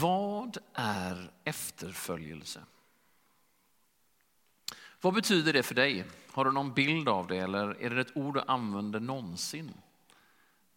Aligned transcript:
Vad 0.00 0.58
är 0.74 1.30
efterföljelse? 1.44 2.64
Vad 5.00 5.14
betyder 5.14 5.52
det 5.52 5.62
för 5.62 5.74
dig? 5.74 6.04
Har 6.30 6.44
du 6.44 6.52
någon 6.52 6.74
bild 6.74 7.08
av 7.08 7.26
det 7.26 7.36
eller 7.36 7.82
är 7.82 7.90
det 7.90 8.00
ett 8.00 8.16
ord 8.16 8.34
du 8.34 8.40
använder 8.46 9.00
någonsin? 9.00 9.72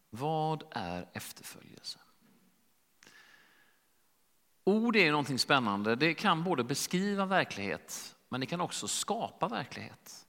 Vad 0.09 0.63
är 0.71 1.07
efterföljelse? 1.13 1.99
Ord 4.63 4.95
är 4.95 5.11
någonting 5.11 5.39
spännande. 5.39 5.95
Det 5.95 6.13
kan 6.13 6.43
både 6.43 6.63
beskriva 6.63 7.25
verklighet 7.25 8.15
men 8.29 8.39
det 8.39 8.45
kan 8.47 8.61
också 8.61 8.87
skapa 8.87 9.47
verklighet. 9.47 10.27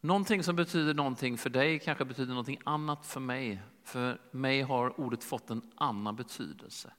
Någonting 0.00 0.42
som 0.42 0.56
betyder 0.56 0.94
någonting 0.94 1.38
för 1.38 1.50
dig 1.50 1.78
kanske 1.78 2.04
betyder 2.04 2.30
någonting 2.30 2.60
annat 2.64 3.06
för 3.06 3.20
mig. 3.20 3.62
För 3.84 4.20
mig 4.30 4.62
har 4.62 5.00
ordet 5.00 5.24
fått 5.24 5.50
en 5.50 5.72
annan 5.76 6.16
betydelse. 6.16 6.92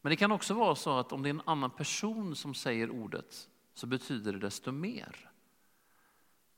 Men 0.00 0.10
det 0.10 0.16
kan 0.16 0.32
också 0.32 0.54
vara 0.54 0.74
så 0.74 0.98
att 0.98 1.12
om 1.12 1.22
det 1.22 1.28
är 1.28 1.34
en 1.34 1.42
annan 1.44 1.70
person 1.70 2.36
som 2.36 2.54
säger 2.54 2.90
ordet 2.90 3.48
så 3.74 3.86
betyder 3.86 4.32
det 4.32 4.38
desto 4.38 4.72
mer. 4.72 5.30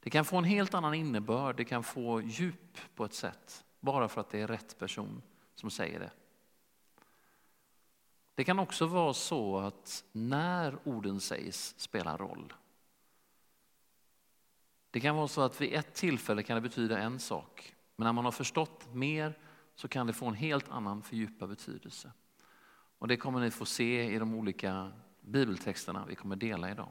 Det 0.00 0.10
kan 0.10 0.24
få 0.24 0.36
en 0.36 0.44
helt 0.44 0.74
annan 0.74 0.94
innebörd, 0.94 1.56
det 1.56 1.64
kan 1.64 1.82
få 1.82 2.20
djup 2.22 2.78
på 2.94 3.04
ett 3.04 3.14
sätt 3.14 3.64
bara 3.80 4.08
för 4.08 4.20
att 4.20 4.30
det 4.30 4.40
är 4.40 4.46
rätt 4.46 4.78
person 4.78 5.22
som 5.54 5.70
säger 5.70 6.00
det. 6.00 6.10
Det 8.34 8.44
kan 8.44 8.58
också 8.58 8.86
vara 8.86 9.14
så 9.14 9.58
att 9.58 10.04
när 10.12 10.78
orden 10.84 11.20
sägs 11.20 11.74
spelar 11.78 12.18
roll. 12.18 12.52
Det 14.90 15.00
kan 15.00 15.16
vara 15.16 15.28
så 15.28 15.40
att 15.40 15.60
vid 15.60 15.74
ett 15.74 15.94
tillfälle 15.94 16.42
kan 16.42 16.54
det 16.54 16.60
betyda 16.60 16.98
en 16.98 17.20
sak, 17.20 17.74
men 17.96 18.04
när 18.04 18.12
man 18.12 18.24
har 18.24 18.32
förstått 18.32 18.94
mer 18.94 19.38
så 19.74 19.88
kan 19.88 20.06
det 20.06 20.12
få 20.12 20.26
en 20.26 20.34
helt 20.34 20.68
annan 20.68 21.02
fördjupad 21.02 21.48
betydelse. 21.48 22.12
Och 23.02 23.08
det 23.08 23.16
kommer 23.16 23.40
ni 23.40 23.50
få 23.50 23.64
se 23.64 24.14
i 24.14 24.18
de 24.18 24.34
olika 24.34 24.92
bibeltexterna 25.20 26.04
vi 26.08 26.14
kommer 26.14 26.36
dela 26.36 26.70
idag. 26.70 26.88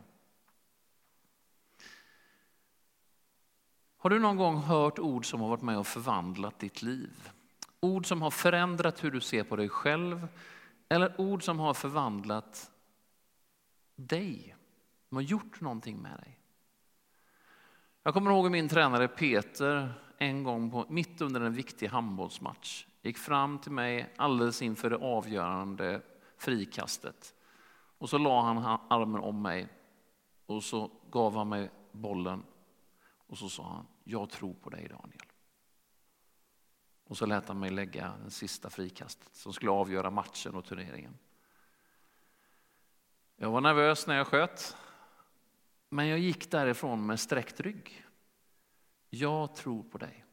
Har 3.98 4.10
du 4.10 4.20
någon 4.20 4.38
gång 4.38 4.58
hört 4.58 5.00
ord 5.00 5.26
som 5.26 5.42
har 5.42 5.50
varit 5.50 5.62
med 5.62 5.78
och 5.78 5.88
förvandlat 5.88 6.60
ditt 6.60 6.82
liv? 6.82 7.30
Ord 7.80 8.08
som 8.08 8.22
har 8.22 8.32
förändrat 8.32 9.04
hur 9.04 9.12
du 9.12 9.22
ser 9.22 9.44
på 9.44 9.56
dig 9.56 9.70
själv 9.70 10.28
eller 10.90 11.22
ord 11.22 11.44
som 11.44 11.60
har 11.60 11.74
förvandlat 11.74 12.72
dig, 13.96 14.56
som 15.08 15.16
har 15.16 15.24
gjort 15.24 15.62
någonting 15.62 15.98
med 16.02 16.18
dig. 16.18 16.40
Jag 18.04 18.14
kommer 18.14 18.32
ihåg 18.32 18.52
min 18.52 18.70
tränare 18.70 19.08
Peter 19.08 19.94
en 20.22 20.44
gång 20.44 20.72
på, 20.72 20.86
mitt 20.90 21.22
under 21.22 21.42
en 21.42 21.54
viktig 21.54 21.88
handbollsmatch 21.88 22.86
gick 23.02 23.18
fram 23.18 23.60
till 23.60 23.72
mig 23.72 24.14
alldeles 24.16 24.62
inför 24.62 24.90
det 24.90 24.98
avgörande 24.98 26.02
frikastet. 26.38 27.34
Och 27.98 28.10
så 28.10 28.18
la 28.18 28.42
han 28.42 28.58
armen 28.90 29.22
om 29.22 29.42
mig 29.42 29.68
och 30.46 30.64
så 30.64 30.92
gav 31.12 31.36
han 31.36 31.50
mig 31.50 31.70
bollen 31.92 32.44
och 33.28 33.38
så 33.38 33.50
sa 33.50 33.64
han, 33.64 33.88
jag 34.04 34.30
tror 34.30 34.54
på 34.54 34.70
dig 34.70 34.88
Daniel. 34.88 35.26
Och 37.04 37.18
så 37.18 37.26
lät 37.26 37.48
han 37.48 37.60
mig 37.60 37.70
lägga 37.70 38.14
den 38.22 38.32
sista 38.32 38.70
frikastet 38.70 39.36
som 39.36 39.54
skulle 39.54 39.72
avgöra 39.72 40.10
matchen 40.10 40.56
och 40.56 40.66
turneringen. 40.66 41.18
Jag 43.36 43.52
var 43.52 43.62
nervös 43.62 44.08
när 44.08 44.16
jag 44.16 44.28
sköt, 44.28 44.76
men 45.90 46.08
jag 46.08 46.20
gick 46.20 46.52
därifrån 46.52 47.06
med 47.06 47.20
sträckt 47.20 47.60
rygg. 47.60 48.06
Jag 49.14 49.56
tror 49.56 49.84
på 49.84 49.98
dig. 49.98 50.26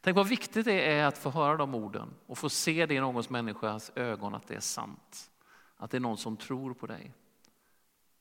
Tänk 0.00 0.16
vad 0.16 0.28
viktigt 0.28 0.64
det 0.64 0.92
är 0.92 1.06
att 1.06 1.18
få 1.18 1.30
höra 1.30 1.56
de 1.56 1.74
orden 1.74 2.14
och 2.26 2.38
få 2.38 2.48
se 2.48 2.86
det 2.86 2.94
i 2.94 3.00
någons 3.00 3.30
människas 3.30 3.92
ögon 3.94 4.34
att 4.34 4.46
det 4.46 4.54
är 4.54 4.60
sant. 4.60 5.30
Att 5.76 5.90
det 5.90 5.98
är 5.98 6.00
någon 6.00 6.16
som 6.16 6.36
tror 6.36 6.74
på 6.74 6.86
dig 6.86 7.14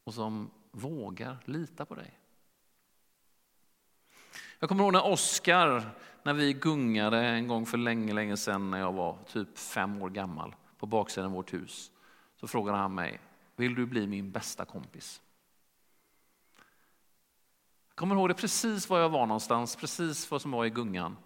och 0.03 0.13
som 0.13 0.51
vågar 0.71 1.37
lita 1.45 1.85
på 1.85 1.95
dig. 1.95 2.19
Jag 4.59 4.69
kommer 4.69 4.83
ihåg 4.83 4.93
när 4.93 5.05
Oskar, 5.05 5.89
när 6.23 6.33
vi 6.33 6.53
gungade 6.53 7.17
en 7.25 7.47
gång 7.47 7.65
för 7.65 7.77
länge, 7.77 8.13
länge 8.13 8.37
sedan 8.37 8.71
när 8.71 8.79
jag 8.79 8.93
var 8.93 9.17
typ 9.27 9.57
fem 9.57 10.01
år 10.01 10.09
gammal 10.09 10.55
på 10.77 10.85
baksidan 10.85 11.25
av 11.25 11.31
vårt 11.31 11.53
hus. 11.53 11.91
Så 12.35 12.47
frågade 12.47 12.77
han 12.77 12.95
mig, 12.95 13.19
vill 13.55 13.75
du 13.75 13.85
bli 13.85 14.07
min 14.07 14.31
bästa 14.31 14.65
kompis? 14.65 15.21
Jag 17.97 17.99
kommer 17.99 18.15
ihåg 18.15 18.29
det 18.29 18.33
precis 18.33 18.89
var 18.89 18.99
jag 18.99 19.09
var 19.09 19.25
någonstans, 19.25 19.75
precis 19.75 20.31
vad 20.31 20.41
som 20.41 20.51
var 20.51 20.65
i 20.65 20.69
gungan. 20.69 21.17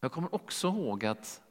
Jag 0.00 0.12
kommer 0.12 0.34
också 0.34 0.68
ihåg 0.68 1.04
att 1.04 1.42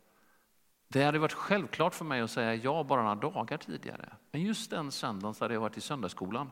det 0.88 1.03
hade 1.03 1.19
varit 1.19 1.34
självklart 1.34 1.94
för 1.94 2.06
mig 2.06 2.22
att 2.22 2.31
säga 2.31 2.56
ja 2.56 2.84
bara 2.84 3.02
några 3.03 3.16
dagar 3.16 3.58
tidigare. 3.58 4.14
Men 4.31 4.41
just 4.41 4.69
den 4.69 4.91
söndagen 4.91 5.35
hade 5.40 5.53
jag 5.53 5.62
varit 5.62 5.78
i 5.78 5.81
söndagsskolan 5.81 6.52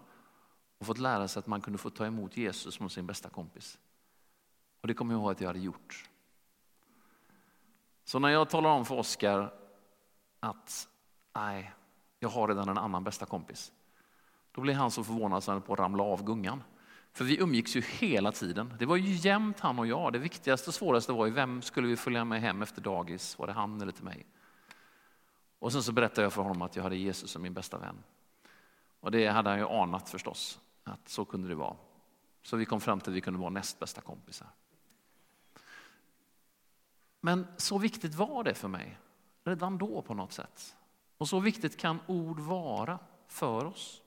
och 0.78 0.86
fått 0.86 0.98
lära 0.98 1.28
sig 1.28 1.40
att 1.40 1.48
man 1.48 1.62
kunde 1.62 1.80
få 1.80 1.90
ta 1.90 2.06
emot 2.06 2.38
Jesus 2.38 2.76
som 2.76 2.90
sin 2.90 3.08
bästa 3.08 3.30
kompis. 3.30 3.80
Och 4.82 4.88
det 4.88 4.94
kommer 4.94 5.14
jag 5.14 5.22
ihåg 5.22 5.32
att 5.32 5.42
jag 5.42 5.48
hade 5.48 5.60
gjort. 5.60 6.10
Så 8.04 8.20
när 8.20 8.30
jag 8.30 8.50
talar 8.50 8.70
om 8.70 8.86
för 8.86 8.96
Oskar 8.96 9.54
att 10.40 10.88
nej, 11.36 11.74
jag 12.20 12.30
har 12.30 12.48
redan 12.48 12.70
en 12.70 12.78
annan 12.78 13.04
bästa 13.04 13.26
kompis. 13.26 13.72
Då 14.52 14.62
blir 14.62 14.74
han 14.74 14.92
så 14.92 15.04
förvånad 15.04 15.44
så 15.44 15.52
han 15.52 15.62
på 15.62 15.74
att 15.74 15.80
ramla 15.80 16.04
av 16.04 16.24
gungan. 16.24 16.64
För 17.14 17.26
vi 17.26 17.40
umgicks 17.40 17.76
ju 17.76 17.82
hela 17.82 18.32
tiden. 18.32 18.74
Det 18.80 18.86
var 18.86 18.96
ju 18.96 19.14
jämnt 19.14 19.60
han 19.60 19.80
och 19.80 19.88
jag. 19.88 20.14
Det 20.14 20.20
viktigaste 20.20 20.70
och 20.70 20.74
svåraste 20.74 21.12
var 21.12 21.26
ju 21.26 21.32
vem 21.32 21.62
skulle 21.62 21.88
vi 21.88 21.98
följa 21.98 22.26
med 22.26 22.42
hem 22.42 22.62
efter 22.62 22.82
dagis? 22.82 23.40
Var 23.40 23.48
det 23.48 23.54
han 23.54 23.82
eller 23.82 23.92
till 23.92 24.04
mig? 24.04 24.26
Och 25.60 25.72
sen 25.72 25.84
så 25.84 25.92
berättade 25.92 26.22
jag 26.22 26.34
för 26.34 26.42
honom 26.42 26.62
att 26.62 26.76
jag 26.76 26.84
hade 26.84 26.96
Jesus 26.96 27.32
som 27.32 27.42
min 27.42 27.54
bästa 27.54 27.78
vän. 27.78 28.04
Och 29.00 29.12
det 29.12 29.28
hade 29.28 29.50
han 29.50 29.60
ju 29.60 29.68
anat 29.68 30.10
förstås, 30.10 30.60
att 30.84 31.10
så 31.10 31.26
kunde 31.26 31.48
det 31.48 31.56
vara. 31.56 31.76
Så 32.44 32.58
vi 32.58 32.66
kom 32.66 32.82
fram 32.82 33.00
till 33.00 33.12
att 33.12 33.16
vi 33.16 33.22
kunde 33.22 33.40
vara 33.40 33.50
näst 33.50 33.80
bästa 33.80 34.02
kompisar. 34.02 34.48
Men 37.22 37.48
så 37.58 37.78
viktigt 37.78 38.16
var 38.16 38.44
det 38.44 38.54
för 38.54 38.68
mig 38.68 39.00
redan 39.44 39.78
då 39.78 40.02
på 40.02 40.14
något 40.14 40.34
sätt. 40.34 40.76
Och 41.18 41.30
så 41.30 41.40
viktigt 41.40 41.78
kan 41.78 42.00
ord 42.08 42.40
vara 42.40 43.00
för 43.28 43.66
oss. 43.66 44.03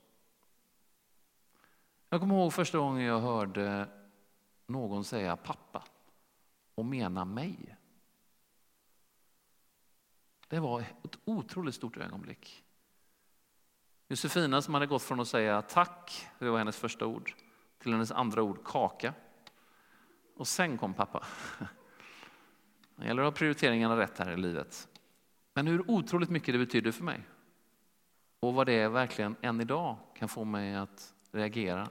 Jag 2.08 2.20
kommer 2.20 2.34
ihåg 2.34 2.52
första 2.52 2.78
gången 2.78 3.04
jag 3.04 3.20
hörde 3.20 3.88
någon 4.66 5.04
säga 5.04 5.36
pappa 5.36 5.84
och 6.74 6.84
mena 6.84 7.24
mig. 7.24 7.76
Det 10.48 10.60
var 10.60 10.80
ett 10.80 11.18
otroligt 11.24 11.74
stort 11.74 11.96
ögonblick. 11.96 12.64
Josefina 14.08 14.62
som 14.62 14.74
hade 14.74 14.86
gått 14.86 15.02
från 15.02 15.20
att 15.20 15.28
säga 15.28 15.62
tack, 15.62 16.28
det 16.38 16.50
var 16.50 16.58
hennes 16.58 16.76
första 16.76 17.06
ord, 17.06 17.32
till 17.78 17.92
hennes 17.92 18.12
andra 18.12 18.42
ord 18.42 18.64
kaka. 18.64 19.14
Och 20.36 20.48
sen 20.48 20.78
kom 20.78 20.94
pappa. 20.94 21.24
Det 22.96 23.06
gäller 23.06 23.22
att 23.22 23.26
ha 23.26 23.38
prioriteringarna 23.38 23.96
rätt 23.96 24.18
här 24.18 24.30
i 24.30 24.36
livet. 24.36 24.88
Men 25.54 25.66
hur 25.66 25.90
otroligt 25.90 26.30
mycket 26.30 26.54
det 26.54 26.58
betydde 26.58 26.92
för 26.92 27.04
mig. 27.04 27.26
Och 28.40 28.54
vad 28.54 28.66
det 28.66 28.88
verkligen 28.88 29.36
än 29.40 29.60
idag 29.60 29.96
kan 30.14 30.28
få 30.28 30.44
mig 30.44 30.74
att 30.74 31.14
reagera. 31.36 31.88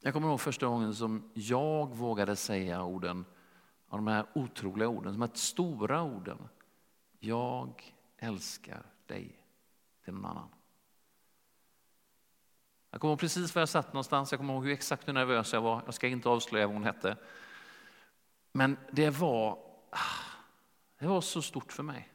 Jag 0.00 0.12
kommer 0.12 0.28
ihåg 0.28 0.40
första 0.40 0.66
gången 0.66 0.94
som 0.94 1.30
jag 1.34 1.94
vågade 1.94 2.36
säga 2.36 2.82
orden, 2.82 3.24
de 3.90 4.06
här 4.06 4.26
otroliga 4.34 4.88
orden, 4.88 5.12
de 5.12 5.20
här 5.22 5.30
stora 5.34 6.02
orden. 6.02 6.48
Jag 7.18 7.94
älskar 8.16 8.86
dig 9.06 9.44
till 10.04 10.12
någon 10.12 10.24
annan. 10.24 10.48
Jag 12.90 13.00
kommer 13.00 13.12
ihåg 13.12 13.20
precis 13.20 13.54
var 13.54 13.62
jag 13.62 13.68
satt 13.68 13.92
någonstans, 13.92 14.32
jag 14.32 14.38
kommer 14.38 14.54
ihåg 14.54 14.70
exakt 14.70 15.08
hur 15.08 15.12
nervös 15.12 15.52
jag 15.52 15.60
var. 15.60 15.82
Jag 15.84 15.94
ska 15.94 16.08
inte 16.08 16.28
avslöja 16.28 16.66
vad 16.66 16.76
hon 16.76 16.84
hette. 16.84 17.16
Men 18.52 18.76
det 18.92 19.10
var, 19.10 19.58
ah, 19.90 19.98
det 20.98 21.06
var 21.06 21.20
så 21.20 21.42
stort 21.42 21.72
för 21.72 21.82
mig. 21.82 22.12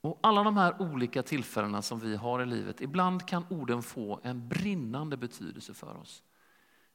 Och 0.00 0.18
alla 0.22 0.42
de 0.42 0.56
här 0.56 0.82
olika 0.82 1.22
tillfällena 1.22 1.82
som 1.82 2.00
vi 2.00 2.16
har 2.16 2.42
i 2.42 2.46
livet, 2.46 2.80
ibland 2.80 3.26
kan 3.28 3.44
orden 3.50 3.82
få 3.82 4.20
en 4.22 4.48
brinnande 4.48 5.16
betydelse 5.16 5.74
för 5.74 5.96
oss. 5.96 6.22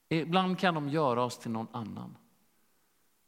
Ibland 0.09 0.59
kan 0.59 0.73
de 0.73 0.89
göra 0.89 1.23
oss 1.23 1.37
till 1.37 1.51
någon 1.51 1.67
annan. 1.71 2.17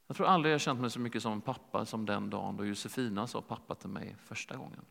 Jag 0.08 0.18
tror 0.18 0.28
aldrig 0.28 0.54
jag 0.54 0.62
känt 0.62 0.80
mig 0.80 0.90
så 0.90 1.00
mycket 1.00 1.22
som 1.22 1.34
en 1.34 1.42
pappa 1.42 1.86
som 1.86 2.06
den 2.06 2.30
dagen 2.30 2.58
då 2.58 2.66
Josefina 2.66 3.28
sa 3.28 3.42
pappa 3.42 3.76
till 3.76 3.90
mig 3.90 4.16
första 4.20 4.58
gången. 4.58 4.86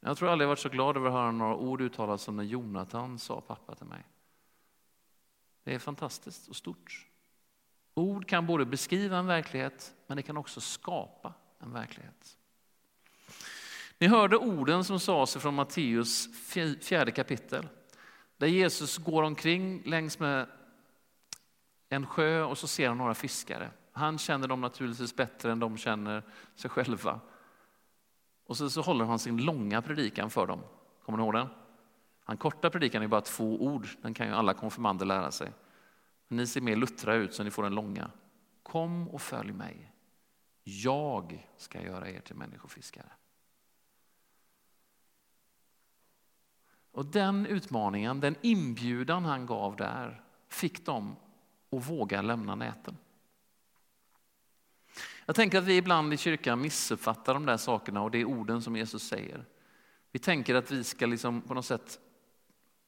Jag 0.00 0.16
tror 0.16 0.28
aldrig 0.28 0.44
jag 0.44 0.48
varit 0.48 0.58
så 0.58 0.68
glad 0.68 0.96
över 0.96 1.06
att 1.06 1.12
höra 1.12 1.30
några 1.30 1.56
ord 1.56 1.80
uttalas 1.80 2.22
som 2.22 2.36
när 2.36 2.44
Jonathan 2.44 3.18
sa 3.18 3.40
pappa 3.40 3.74
till 3.74 3.86
mig. 3.86 4.06
Det 5.64 5.74
är 5.74 5.78
fantastiskt 5.78 6.48
och 6.48 6.56
stort. 6.56 7.08
Ord 7.94 8.28
kan 8.28 8.46
både 8.46 8.66
beskriva 8.66 9.18
en 9.18 9.26
verklighet, 9.26 9.94
men 10.06 10.16
det 10.16 10.22
kan 10.22 10.36
också 10.36 10.60
skapa 10.60 11.34
en 11.58 11.72
verklighet. 11.72 12.38
Ni 14.02 14.08
hörde 14.08 14.36
orden 14.36 14.84
som 14.84 15.00
sades 15.00 15.36
från 15.36 15.54
Matteus 15.54 16.28
fjärde 16.80 17.10
kapitel. 17.10 17.68
Där 18.36 18.46
Jesus 18.46 18.98
går 18.98 19.22
omkring 19.22 19.82
längs 19.84 20.18
med 20.18 20.46
en 21.88 22.06
sjö 22.06 22.42
och 22.42 22.58
så 22.58 22.66
ser 22.66 22.88
han 22.88 22.98
några 22.98 23.14
fiskare. 23.14 23.70
Han 23.92 24.18
känner 24.18 24.48
dem 24.48 24.60
naturligtvis 24.60 25.16
bättre 25.16 25.52
än 25.52 25.58
de 25.58 25.76
känner 25.76 26.22
sig 26.54 26.70
själva. 26.70 27.20
Och 28.46 28.56
så, 28.56 28.70
så 28.70 28.80
håller 28.80 29.04
han 29.04 29.18
sin 29.18 29.36
långa 29.36 29.82
predikan 29.82 30.30
för 30.30 30.46
dem. 30.46 30.60
Kommer 31.04 31.18
ni 31.18 31.24
ihåg 31.24 31.34
den? 31.34 31.46
Han 32.24 32.36
korta 32.36 32.70
predikan 32.70 33.02
är 33.02 33.08
bara 33.08 33.20
två 33.20 33.64
ord, 33.64 33.88
den 34.02 34.14
kan 34.14 34.26
ju 34.26 34.32
alla 34.32 34.54
konfirmander 34.54 35.06
lära 35.06 35.30
sig. 35.30 35.52
Ni 36.28 36.46
ser 36.46 36.60
mer 36.60 36.76
luttra 36.76 37.14
ut 37.14 37.34
så 37.34 37.42
ni 37.42 37.50
får 37.50 37.62
den 37.62 37.74
långa. 37.74 38.10
Kom 38.62 39.08
och 39.08 39.22
följ 39.22 39.52
mig. 39.52 39.92
Jag 40.64 41.48
ska 41.56 41.82
göra 41.82 42.10
er 42.10 42.20
till 42.20 42.36
människofiskare. 42.36 43.08
Och 46.92 47.06
den 47.06 47.46
utmaningen, 47.46 48.20
den 48.20 48.36
inbjudan 48.40 49.24
han 49.24 49.46
gav 49.46 49.76
där, 49.76 50.22
fick 50.48 50.86
dem 50.86 51.16
att 51.70 51.88
våga 51.88 52.22
lämna 52.22 52.54
näten. 52.54 52.96
Jag 55.26 55.36
tänker 55.36 55.58
att 55.58 55.64
vi 55.64 55.76
ibland 55.76 56.14
i 56.14 56.16
kyrkan 56.16 56.60
missuppfattar 56.60 57.34
de 57.34 57.46
där 57.46 57.56
sakerna 57.56 58.02
och 58.02 58.10
det 58.10 58.20
är 58.20 58.24
orden 58.24 58.62
som 58.62 58.76
Jesus 58.76 59.02
säger. 59.02 59.44
Vi 60.10 60.18
tänker 60.18 60.54
att 60.54 60.70
vi 60.70 60.84
ska 60.84 61.06
liksom 61.06 61.40
på 61.40 61.54
något 61.54 61.66
sätt 61.66 62.00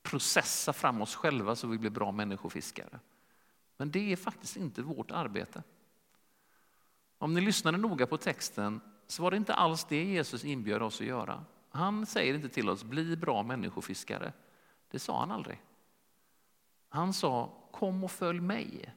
processa 0.03 0.73
fram 0.73 1.03
oss 1.03 1.15
själva 1.15 1.57
så 1.57 1.67
vi 1.67 1.79
blir 1.79 1.91
bra 1.91 2.13
människofiskare. 2.13 3.01
Men 3.77 3.91
det 3.91 4.13
är 4.13 4.17
faktiskt 4.17 4.57
inte 4.57 4.83
vårt 4.83 5.11
arbete. 5.11 5.63
Om 7.19 7.35
ni 7.35 7.41
lyssnade 7.41 7.79
noga 7.79 8.07
på 8.07 8.17
texten 8.17 8.81
så 9.07 9.23
var 9.23 9.31
det 9.31 9.37
inte 9.37 9.55
alls 9.55 9.85
det 9.85 10.05
Jesus 10.05 10.45
inbjöd 10.45 10.83
oss 10.83 11.01
att 11.01 11.07
göra. 11.07 11.45
Han 11.75 12.07
säger 12.07 12.35
inte 12.35 12.49
till 12.49 12.69
oss, 12.69 12.85
bli 12.85 13.17
bra 13.17 13.43
människofiskare. 13.43 14.33
Det 14.91 14.99
sa 14.99 15.21
han 15.21 15.31
aldrig. 15.31 15.63
Han 16.89 17.13
sa, 17.13 17.53
kom 17.71 18.05
och 18.05 18.11
följ 18.11 18.41
mig 18.41 18.95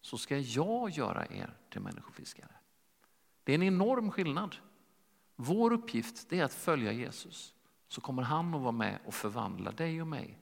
så 0.00 0.18
ska 0.18 0.38
jag 0.38 0.90
göra 0.90 1.26
er 1.26 1.56
till 1.68 1.80
människofiskare. 1.80 2.52
Det 3.44 3.52
är 3.52 3.54
en 3.54 3.62
enorm 3.62 4.10
skillnad. 4.10 4.56
Vår 5.36 5.72
uppgift 5.72 6.32
är 6.32 6.44
att 6.44 6.54
följa 6.54 6.92
Jesus 6.92 7.54
så 7.88 8.00
kommer 8.00 8.22
han 8.22 8.54
att 8.54 8.60
vara 8.60 8.72
med 8.72 8.98
och 9.04 9.14
förvandla 9.14 9.70
dig 9.70 10.00
och 10.00 10.08
mig 10.08 10.38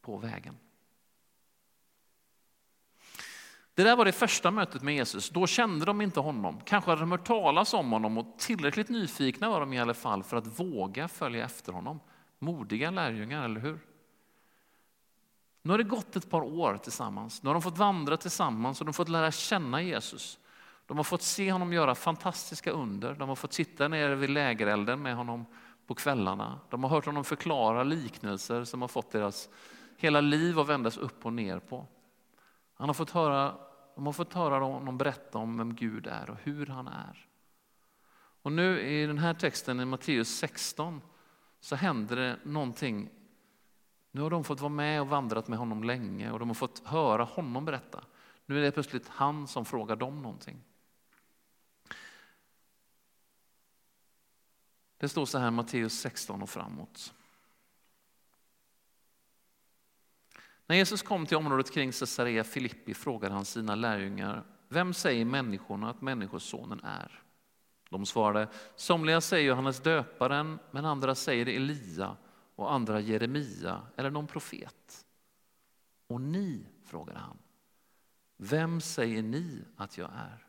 på 0.00 0.16
vägen. 0.16 0.56
Det 3.74 3.82
där 3.82 3.96
var 3.96 4.04
det 4.04 4.12
första 4.12 4.50
mötet 4.50 4.82
med 4.82 4.94
Jesus. 4.94 5.30
Då 5.30 5.46
kände 5.46 5.84
de 5.84 6.00
inte 6.00 6.20
honom. 6.20 6.60
Kanske 6.64 6.90
hade 6.90 7.02
de 7.02 7.10
hört 7.10 7.26
talas 7.26 7.74
om 7.74 7.92
honom 7.92 8.18
och 8.18 8.26
tillräckligt 8.38 8.88
nyfikna 8.88 9.48
var 9.48 9.60
de 9.60 9.72
i 9.72 9.80
alla 9.80 9.94
fall 9.94 10.22
för 10.22 10.36
att 10.36 10.60
våga 10.60 11.08
följa 11.08 11.44
efter 11.44 11.72
honom. 11.72 12.00
Modiga 12.38 12.90
lärjungar, 12.90 13.44
eller 13.44 13.60
hur? 13.60 13.78
Nu 15.62 15.70
har 15.70 15.78
det 15.78 15.84
gått 15.84 16.16
ett 16.16 16.30
par 16.30 16.42
år 16.42 16.76
tillsammans. 16.76 17.42
Nu 17.42 17.48
har 17.48 17.54
de 17.54 17.62
fått 17.62 17.78
vandra 17.78 18.16
tillsammans 18.16 18.80
och 18.80 18.84
de 18.84 18.88
har 18.88 18.92
fått 18.92 19.08
lära 19.08 19.30
känna 19.30 19.82
Jesus. 19.82 20.38
De 20.86 20.96
har 20.96 21.04
fått 21.04 21.22
se 21.22 21.52
honom 21.52 21.72
göra 21.72 21.94
fantastiska 21.94 22.70
under. 22.70 23.14
De 23.14 23.28
har 23.28 23.36
fått 23.36 23.52
sitta 23.52 23.88
nere 23.88 24.14
vid 24.14 24.30
lägerelden 24.30 25.02
med 25.02 25.16
honom 25.16 25.46
på 25.86 25.94
kvällarna. 25.94 26.60
De 26.70 26.82
har 26.82 26.90
hört 26.90 27.06
honom 27.06 27.24
förklara 27.24 27.82
liknelser 27.82 28.64
som 28.64 28.80
har 28.80 28.88
fått 28.88 29.10
deras 29.10 29.48
hela 29.96 30.20
liv 30.20 30.58
att 30.58 30.68
vändas 30.68 30.96
upp 30.96 31.26
och 31.26 31.32
ner 31.32 31.58
på. 31.58 31.86
Han 32.74 32.88
har 32.88 32.94
fått 32.94 33.10
höra, 33.10 33.56
de 33.94 34.06
har 34.06 34.12
fått 34.12 34.32
höra 34.32 34.64
honom 34.64 34.98
berätta 34.98 35.38
om 35.38 35.58
vem 35.58 35.74
Gud 35.74 36.06
är 36.06 36.30
och 36.30 36.36
hur 36.42 36.66
han 36.66 36.88
är. 36.88 37.26
Och 38.42 38.52
nu 38.52 38.80
i 38.80 39.06
den 39.06 39.18
här 39.18 39.34
texten 39.34 39.80
i 39.80 39.84
Matteus 39.84 40.28
16 40.28 41.00
så 41.60 41.76
händer 41.76 42.16
det 42.16 42.38
någonting. 42.42 43.10
Nu 44.10 44.20
har 44.20 44.30
de 44.30 44.44
fått 44.44 44.60
vara 44.60 44.72
med 44.72 45.00
och 45.00 45.08
vandrat 45.08 45.48
med 45.48 45.58
honom 45.58 45.84
länge 45.84 46.30
och 46.30 46.38
de 46.38 46.48
har 46.48 46.54
fått 46.54 46.86
höra 46.86 47.24
honom 47.24 47.64
berätta. 47.64 48.04
Nu 48.46 48.58
är 48.58 48.62
det 48.62 48.72
plötsligt 48.72 49.08
han 49.08 49.48
som 49.48 49.64
frågar 49.64 49.96
dem 49.96 50.22
någonting. 50.22 50.64
Det 54.98 55.08
står 55.08 55.26
så 55.26 55.38
här 55.38 55.50
Matteus 55.50 56.00
16 56.00 56.42
och 56.42 56.50
framåt. 56.50 57.14
När 60.66 60.76
Jesus 60.76 61.02
kom 61.02 61.26
till 61.26 61.36
området 61.36 61.70
kring 61.70 61.92
Caesarea 61.92 62.44
Filippi 62.44 62.94
frågade 62.94 63.34
han 63.34 63.44
sina 63.44 63.74
lärjungar, 63.74 64.44
vem 64.68 64.94
säger 64.94 65.24
människorna 65.24 65.90
att 65.90 66.02
Människosonen 66.02 66.80
är? 66.84 67.22
De 67.90 68.06
svarade, 68.06 68.48
somliga 68.76 69.20
säger 69.20 69.48
Johannes 69.48 69.80
döparen, 69.80 70.58
men 70.70 70.84
andra 70.84 71.14
säger 71.14 71.46
Elia 71.46 72.16
och 72.56 72.72
andra 72.72 73.00
Jeremia 73.00 73.82
eller 73.96 74.10
någon 74.10 74.26
profet. 74.26 75.06
Och 76.06 76.20
ni, 76.20 76.66
frågade 76.84 77.18
han, 77.18 77.38
vem 78.36 78.80
säger 78.80 79.22
ni 79.22 79.64
att 79.76 79.98
jag 79.98 80.10
är? 80.14 80.46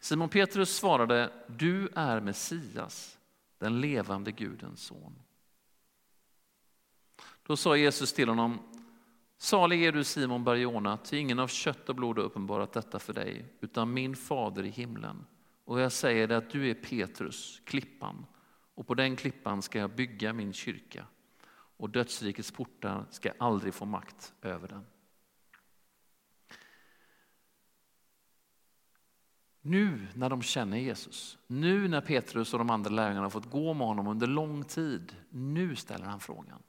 Simon 0.00 0.28
Petrus 0.28 0.76
svarade, 0.76 1.32
du 1.46 1.88
är 1.94 2.20
Messias, 2.20 3.18
den 3.58 3.80
levande 3.80 4.32
Gudens 4.32 4.82
son. 4.82 5.22
Då 7.50 7.56
sa 7.56 7.76
Jesus 7.76 8.12
till 8.12 8.28
honom, 8.28 8.58
salig 9.38 9.84
är 9.84 9.92
du 9.92 10.04
Simon 10.04 10.44
Barjona, 10.44 10.96
ty 10.96 11.18
ingen 11.18 11.38
av 11.38 11.48
kött 11.48 11.88
och 11.88 11.94
blod 11.94 12.18
har 12.18 12.24
uppenbarat 12.24 12.72
detta 12.72 12.98
för 12.98 13.12
dig, 13.12 13.44
utan 13.60 13.92
min 13.92 14.16
fader 14.16 14.62
i 14.62 14.68
himlen. 14.68 15.26
Och 15.64 15.80
jag 15.80 15.92
säger 15.92 16.28
dig 16.28 16.36
att 16.36 16.50
du 16.50 16.70
är 16.70 16.74
Petrus, 16.74 17.60
klippan, 17.64 18.26
och 18.74 18.86
på 18.86 18.94
den 18.94 19.16
klippan 19.16 19.62
ska 19.62 19.78
jag 19.78 19.90
bygga 19.90 20.32
min 20.32 20.52
kyrka, 20.52 21.06
och 21.76 21.90
dödsrikets 21.90 22.50
portar 22.50 23.04
ska 23.10 23.32
aldrig 23.38 23.74
få 23.74 23.84
makt 23.84 24.32
över 24.42 24.68
den. 24.68 24.86
Nu 29.60 30.06
när 30.14 30.28
de 30.28 30.42
känner 30.42 30.78
Jesus, 30.78 31.38
nu 31.46 31.88
när 31.88 32.00
Petrus 32.00 32.52
och 32.52 32.58
de 32.58 32.70
andra 32.70 32.90
lärjungarna 32.90 33.24
har 33.24 33.30
fått 33.30 33.50
gå 33.50 33.74
med 33.74 33.86
honom 33.86 34.06
under 34.06 34.26
lång 34.26 34.64
tid, 34.64 35.16
nu 35.30 35.76
ställer 35.76 36.06
han 36.06 36.20
frågan. 36.20 36.62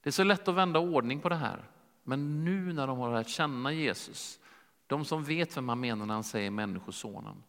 Det 0.00 0.10
är 0.10 0.12
så 0.12 0.24
lätt 0.24 0.48
att 0.48 0.54
vända 0.54 0.78
ordning 0.78 1.20
på 1.20 1.28
det 1.28 1.36
här. 1.36 1.64
Men 2.02 2.44
nu 2.44 2.72
när 2.72 2.86
de 2.86 2.98
har 2.98 3.14
lärt 3.14 3.28
känna 3.28 3.72
Jesus, 3.72 4.40
de 4.86 5.04
som 5.04 5.24
vet 5.24 5.56
vem 5.56 5.68
han 5.68 5.80
menar 5.80 6.06
när 6.06 6.14
han 6.14 6.24
säger 6.24 6.50
människosonen. 6.50 7.42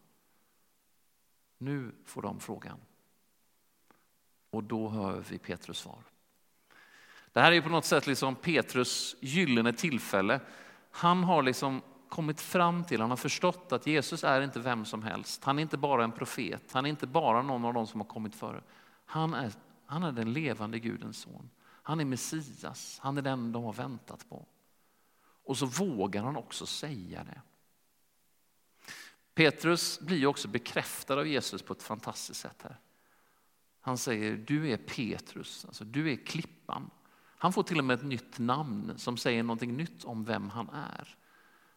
Nu 1.58 1.92
får 2.04 2.22
de 2.22 2.40
frågan. 2.40 2.78
Och 4.50 4.64
då 4.64 4.88
hör 4.88 5.24
vi 5.28 5.38
Petrus 5.38 5.78
svar. 5.78 5.98
Det 7.32 7.40
här 7.40 7.52
är 7.52 7.60
på 7.60 7.68
något 7.68 7.84
sätt 7.84 8.06
liksom 8.06 8.34
Petrus 8.34 9.16
gyllene 9.20 9.72
tillfälle. 9.72 10.40
Han 10.90 11.24
har 11.24 11.42
liksom 11.42 11.82
kommit 12.08 12.40
fram 12.40 12.84
till, 12.84 13.00
han 13.00 13.10
har 13.10 13.16
förstått 13.16 13.72
att 13.72 13.86
Jesus 13.86 14.24
är 14.24 14.42
inte 14.42 14.60
vem 14.60 14.84
som 14.84 15.02
helst. 15.02 15.44
Han 15.44 15.58
är 15.58 15.62
inte 15.62 15.76
bara 15.76 16.04
en 16.04 16.12
profet, 16.12 16.72
han 16.72 16.86
är 16.86 16.90
inte 16.90 17.06
bara 17.06 17.42
någon 17.42 17.64
av 17.64 17.74
de 17.74 17.86
som 17.86 18.00
har 18.00 18.08
kommit 18.08 18.34
före. 18.34 18.62
Han 19.04 19.34
är, 19.34 19.52
han 19.86 20.02
är 20.02 20.12
den 20.12 20.32
levande 20.32 20.78
Gudens 20.78 21.18
son. 21.18 21.50
Han 21.90 22.00
är 22.00 22.04
Messias, 22.04 22.98
han 23.02 23.18
är 23.18 23.22
den 23.22 23.52
de 23.52 23.64
har 23.64 23.72
väntat 23.72 24.28
på. 24.28 24.46
Och 25.44 25.58
så 25.58 25.66
vågar 25.66 26.22
han 26.22 26.36
också 26.36 26.66
säga 26.66 27.24
det. 27.24 27.40
Petrus 29.34 30.00
blir 30.00 30.26
också 30.26 30.48
bekräftad 30.48 31.18
av 31.18 31.26
Jesus 31.26 31.62
på 31.62 31.72
ett 31.72 31.82
fantastiskt 31.82 32.40
sätt 32.40 32.62
här. 32.62 32.78
Han 33.80 33.98
säger, 33.98 34.36
du 34.36 34.70
är 34.70 34.76
Petrus, 34.76 35.64
alltså 35.64 35.84
du 35.84 36.12
är 36.12 36.16
klippan. 36.16 36.90
Han 37.22 37.52
får 37.52 37.62
till 37.62 37.78
och 37.78 37.84
med 37.84 37.94
ett 37.94 38.06
nytt 38.06 38.38
namn 38.38 38.92
som 38.96 39.16
säger 39.16 39.42
någonting 39.42 39.76
nytt 39.76 40.04
om 40.04 40.24
vem 40.24 40.48
han 40.50 40.68
är. 40.68 41.16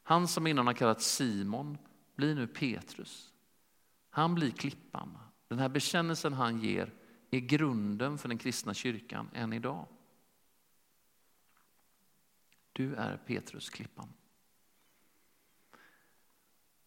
Han 0.03 0.27
som 0.27 0.47
innan 0.47 0.67
har 0.67 0.73
kallats 0.73 1.15
Simon 1.15 1.77
blir 2.15 2.35
nu 2.35 2.47
Petrus. 2.47 3.33
Han 4.09 4.35
blir 4.35 4.51
klippan. 4.51 5.17
Den 5.47 5.59
här 5.59 5.69
bekännelsen 5.69 6.33
han 6.33 6.59
ger 6.59 6.93
är 7.31 7.39
grunden 7.39 8.17
för 8.17 8.27
den 8.29 8.37
kristna 8.37 8.73
kyrkan 8.73 9.29
än 9.33 9.53
idag. 9.53 9.87
Du 12.73 12.95
är 12.95 13.17
Petrus 13.17 13.69
klippan. 13.69 14.13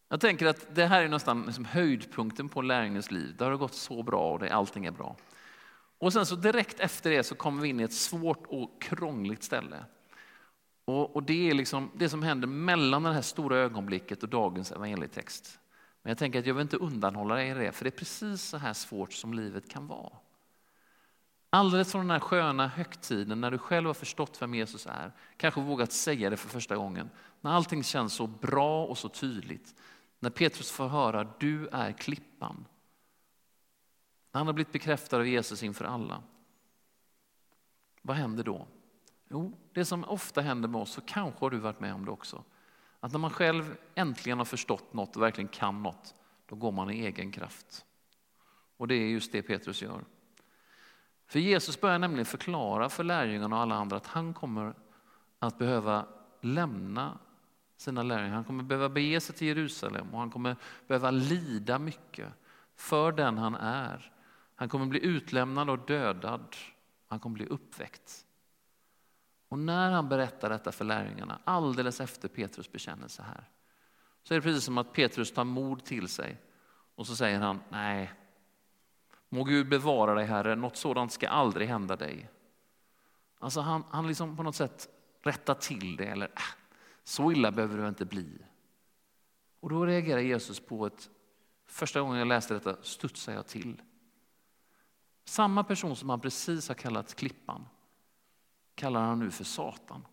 Jag 0.09 0.21
tänker 0.21 0.45
att 0.45 0.75
det 0.75 0.85
här 0.85 1.01
är 1.01 1.09
nästan 1.09 1.43
liksom 1.45 1.65
höjdpunkten 1.65 2.49
på 2.49 2.61
lärjungens 2.61 3.11
liv. 3.11 3.35
Det 3.37 3.45
har 3.45 3.55
gått 3.55 3.73
så 3.73 4.03
bra 4.03 4.31
och 4.31 4.39
det, 4.39 4.49
allting 4.49 4.85
är 4.85 4.91
bra. 4.91 5.15
Och 5.97 6.13
sen 6.13 6.25
så 6.25 6.35
direkt 6.35 6.79
efter 6.79 7.09
det 7.09 7.23
så 7.23 7.35
kommer 7.35 7.61
vi 7.61 7.69
in 7.69 7.79
i 7.79 7.83
ett 7.83 7.93
svårt 7.93 8.45
och 8.47 8.81
krångligt 8.81 9.43
ställe. 9.43 9.85
Och, 10.85 11.15
och 11.15 11.23
det 11.23 11.49
är 11.49 11.53
liksom 11.53 11.91
det 11.95 12.09
som 12.09 12.23
händer 12.23 12.47
mellan 12.47 13.03
det 13.03 13.13
här 13.13 13.21
stora 13.21 13.57
ögonblicket 13.57 14.23
och 14.23 14.29
dagens 14.29 14.71
evangelietext. 14.71 15.59
Men 16.01 16.11
jag 16.11 16.17
tänker 16.17 16.39
att 16.39 16.45
jag 16.45 16.53
vill 16.53 16.61
inte 16.61 16.77
undanhålla 16.77 17.43
er 17.43 17.55
det, 17.55 17.71
för 17.71 17.83
det 17.83 17.89
är 17.89 17.97
precis 17.97 18.41
så 18.41 18.57
här 18.57 18.73
svårt 18.73 19.13
som 19.13 19.33
livet 19.33 19.69
kan 19.69 19.87
vara. 19.87 20.13
Alldeles 21.57 21.91
från 21.91 22.01
den 22.01 22.11
här 22.11 22.19
sköna 22.19 22.67
högtiden 22.67 23.41
när 23.41 23.51
du 23.51 23.57
själv 23.57 23.87
har 23.87 23.93
förstått 23.93 24.41
vem 24.41 24.53
Jesus 24.53 24.87
är, 24.87 25.11
kanske 25.37 25.61
vågat 25.61 25.91
säga 25.91 26.29
det 26.29 26.37
för 26.37 26.49
första 26.49 26.75
gången, 26.75 27.09
när 27.41 27.51
allting 27.51 27.83
känns 27.83 28.13
så 28.13 28.27
bra 28.27 28.85
och 28.85 28.97
så 28.97 29.09
tydligt. 29.09 29.75
När 30.19 30.29
Petrus 30.29 30.71
får 30.71 30.87
höra, 30.87 31.33
du 31.39 31.67
är 31.67 31.91
klippan. 31.91 32.65
När 34.31 34.39
han 34.39 34.47
har 34.47 34.53
blivit 34.53 34.73
bekräftad 34.73 35.17
av 35.17 35.27
Jesus 35.27 35.63
inför 35.63 35.85
alla. 35.85 36.23
Vad 38.01 38.17
händer 38.17 38.43
då? 38.43 38.67
Jo, 39.29 39.57
det 39.73 39.85
som 39.85 40.03
ofta 40.03 40.41
händer 40.41 40.69
med 40.69 40.81
oss, 40.81 40.91
så 40.91 41.01
kanske 41.01 41.45
har 41.45 41.49
du 41.49 41.57
varit 41.57 41.79
med 41.79 41.93
om 41.93 42.05
det 42.05 42.11
också, 42.11 42.43
Att 42.99 43.11
när 43.11 43.19
man 43.19 43.31
själv 43.31 43.77
äntligen 43.95 44.37
har 44.37 44.45
förstått 44.45 44.93
något 44.93 45.15
och 45.15 45.21
verkligen 45.21 45.47
kan 45.47 45.83
något, 45.83 46.15
då 46.45 46.55
går 46.55 46.71
man 46.71 46.91
i 46.91 47.05
egen 47.05 47.31
kraft. 47.31 47.85
Och 48.77 48.87
det 48.87 48.95
är 48.95 49.07
just 49.07 49.31
det 49.31 49.41
Petrus 49.41 49.81
gör. 49.81 50.03
För 51.27 51.39
Jesus 51.39 51.81
börjar 51.81 51.99
nämligen 51.99 52.25
förklara 52.25 52.89
för 52.89 53.03
lärjungarna 53.03 53.55
och 53.55 53.61
alla 53.61 53.75
andra 53.75 53.97
att 53.97 54.07
han 54.07 54.33
kommer 54.33 54.73
att 55.39 55.57
behöva 55.57 56.05
lämna 56.41 57.17
sina 57.77 58.03
lärjungar. 58.03 58.35
Han 58.35 58.43
kommer 58.43 58.63
behöva 58.63 58.89
bege 58.89 59.21
sig 59.21 59.35
till 59.35 59.47
Jerusalem 59.47 60.13
och 60.13 60.19
han 60.19 60.31
kommer 60.31 60.55
behöva 60.87 61.11
lida 61.11 61.79
mycket 61.79 62.33
för 62.75 63.11
den 63.11 63.37
han 63.37 63.55
är. 63.55 64.11
Han 64.55 64.69
kommer 64.69 64.85
bli 64.85 65.05
utlämnad 65.05 65.69
och 65.69 65.79
dödad. 65.79 66.55
Han 67.07 67.19
kommer 67.19 67.33
bli 67.33 67.45
uppväckt. 67.45 68.25
Och 69.49 69.59
när 69.59 69.91
han 69.91 70.09
berättar 70.09 70.49
detta 70.49 70.71
för 70.71 70.85
lärjungarna, 70.85 71.39
alldeles 71.43 72.01
efter 72.01 72.27
Petrus 72.27 72.71
bekännelse 72.71 73.23
här, 73.23 73.49
så 74.23 74.33
är 74.33 74.35
det 74.35 74.41
precis 74.41 74.63
som 74.63 74.77
att 74.77 74.93
Petrus 74.93 75.33
tar 75.33 75.43
mod 75.43 75.85
till 75.85 76.07
sig 76.07 76.37
och 76.95 77.07
så 77.07 77.15
säger 77.15 77.39
han, 77.39 77.59
nej, 77.69 78.13
må 79.29 79.43
Gud 79.43 79.69
bevara 79.69 80.13
dig 80.13 80.25
Herre, 80.25 80.55
något 80.55 80.77
sådant 80.77 81.11
ska 81.11 81.27
aldrig 81.29 81.67
hända 81.67 81.95
dig. 81.95 82.29
Alltså 83.39 83.61
han, 83.61 83.83
han 83.89 84.07
liksom 84.07 84.37
på 84.37 84.43
något 84.43 84.55
sätt 84.55 84.89
rättar 85.21 85.53
till 85.53 85.95
det, 85.95 86.05
eller 86.05 86.27
äh, 86.27 86.41
så 87.03 87.31
illa 87.31 87.51
behöver 87.51 87.77
du 87.77 87.87
inte 87.87 88.05
bli. 88.05 88.37
Och 89.59 89.69
då 89.69 89.85
reagerar 89.85 90.19
Jesus 90.19 90.59
på 90.59 90.85
ett, 90.85 91.09
första 91.65 92.01
gången 92.01 92.17
jag 92.17 92.27
läste 92.27 92.53
detta 92.53 92.77
studsar 92.81 93.33
jag 93.33 93.47
till. 93.47 93.81
Samma 95.25 95.63
person 95.63 95.95
som 95.95 96.09
han 96.09 96.19
precis 96.19 96.67
har 96.67 96.75
kallat 96.75 97.15
klippan 97.15 97.65
kallar 98.75 99.01
han 99.01 99.19
nu 99.19 99.31
för 99.31 99.43
Satan. 99.43 100.05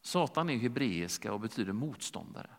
Satan 0.00 0.50
är 0.50 0.56
hebreiska 0.56 1.32
och 1.32 1.40
betyder 1.40 1.72
motståndare. 1.72 2.50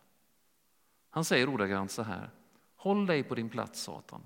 Han 1.10 1.24
säger 1.24 1.48
ordagrant 1.48 1.90
så 1.90 2.02
här. 2.02 2.30
Håll 2.76 3.06
dig 3.06 3.22
på 3.22 3.34
din 3.34 3.48
plats 3.48 3.82
Satan. 3.82 4.22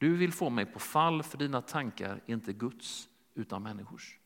Du 0.00 0.16
vill 0.16 0.32
få 0.32 0.50
mig 0.50 0.66
på 0.66 0.78
fall 0.78 1.22
för 1.22 1.38
dina 1.38 1.62
tankar 1.62 2.20
är 2.26 2.32
inte 2.32 2.52
Guds 2.52 3.08
utan 3.34 3.62
människors. 3.62 4.18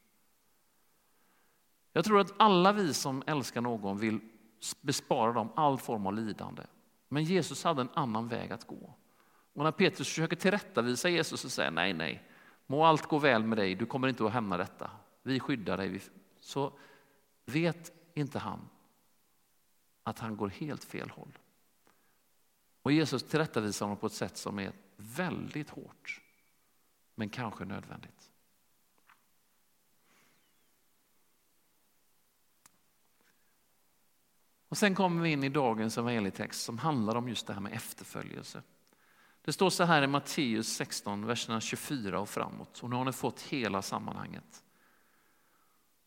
Jag 1.92 2.04
tror 2.04 2.20
att 2.20 2.32
alla 2.36 2.72
vi 2.72 2.94
som 2.94 3.22
älskar 3.26 3.60
någon 3.60 3.98
vill 3.98 4.20
bespara 4.80 5.32
dem 5.32 5.52
all 5.56 5.78
form 5.78 6.06
av 6.06 6.14
lidande. 6.14 6.62
Men 7.08 7.24
Jesus 7.24 7.64
hade 7.64 7.80
en 7.80 7.88
annan 7.94 8.28
väg 8.28 8.52
att 8.52 8.66
gå. 8.66 8.94
Och 9.52 9.64
när 9.64 9.72
Petrus 9.72 10.08
försöker 10.08 10.36
tillrättavisa 10.36 11.08
Jesus 11.08 11.44
och 11.44 11.52
säger 11.52 11.70
nej, 11.70 11.92
nej, 11.92 12.28
må 12.66 12.84
allt 12.84 13.06
gå 13.06 13.18
väl 13.18 13.44
med 13.44 13.58
dig, 13.58 13.74
du 13.74 13.86
kommer 13.86 14.08
inte 14.08 14.26
att 14.26 14.32
hämna 14.32 14.56
detta. 14.56 14.90
Vi 15.22 15.40
skyddar 15.40 15.76
dig. 15.76 16.02
Så 16.40 16.72
vet 17.46 17.92
inte 18.14 18.38
han 18.38 18.68
att 20.02 20.18
han 20.18 20.36
går 20.36 20.48
helt 20.48 20.84
fel 20.84 21.10
håll. 21.10 21.38
Och 22.82 22.92
Jesus 22.92 23.22
tillrättavisar 23.22 23.86
honom 23.86 23.98
på 23.98 24.06
ett 24.06 24.12
sätt 24.12 24.36
som 24.36 24.58
är 24.58 24.72
väldigt 24.96 25.70
hårt, 25.70 26.20
men 27.14 27.28
kanske 27.28 27.64
nödvändigt. 27.64 28.30
Och 34.68 34.78
sen 34.78 34.94
kommer 34.94 35.22
vi 35.22 35.32
in 35.32 35.44
i 35.44 35.48
dagens 35.48 35.98
evangelietext 35.98 36.62
som 36.62 36.78
handlar 36.78 37.16
om 37.16 37.28
just 37.28 37.46
det 37.46 37.52
här 37.52 37.60
med 37.60 37.72
efterföljelse. 37.72 38.62
Det 39.42 39.52
står 39.52 39.70
så 39.70 39.84
här 39.84 40.02
i 40.02 40.06
Matteus 40.06 40.68
16, 40.68 41.26
verserna 41.26 41.60
24 41.60 42.20
och 42.20 42.28
framåt. 42.28 42.78
Och 42.82 42.90
nu 42.90 42.96
har 42.96 43.04
ni 43.04 43.12
fått 43.12 43.40
hela 43.40 43.82
sammanhanget. 43.82 44.64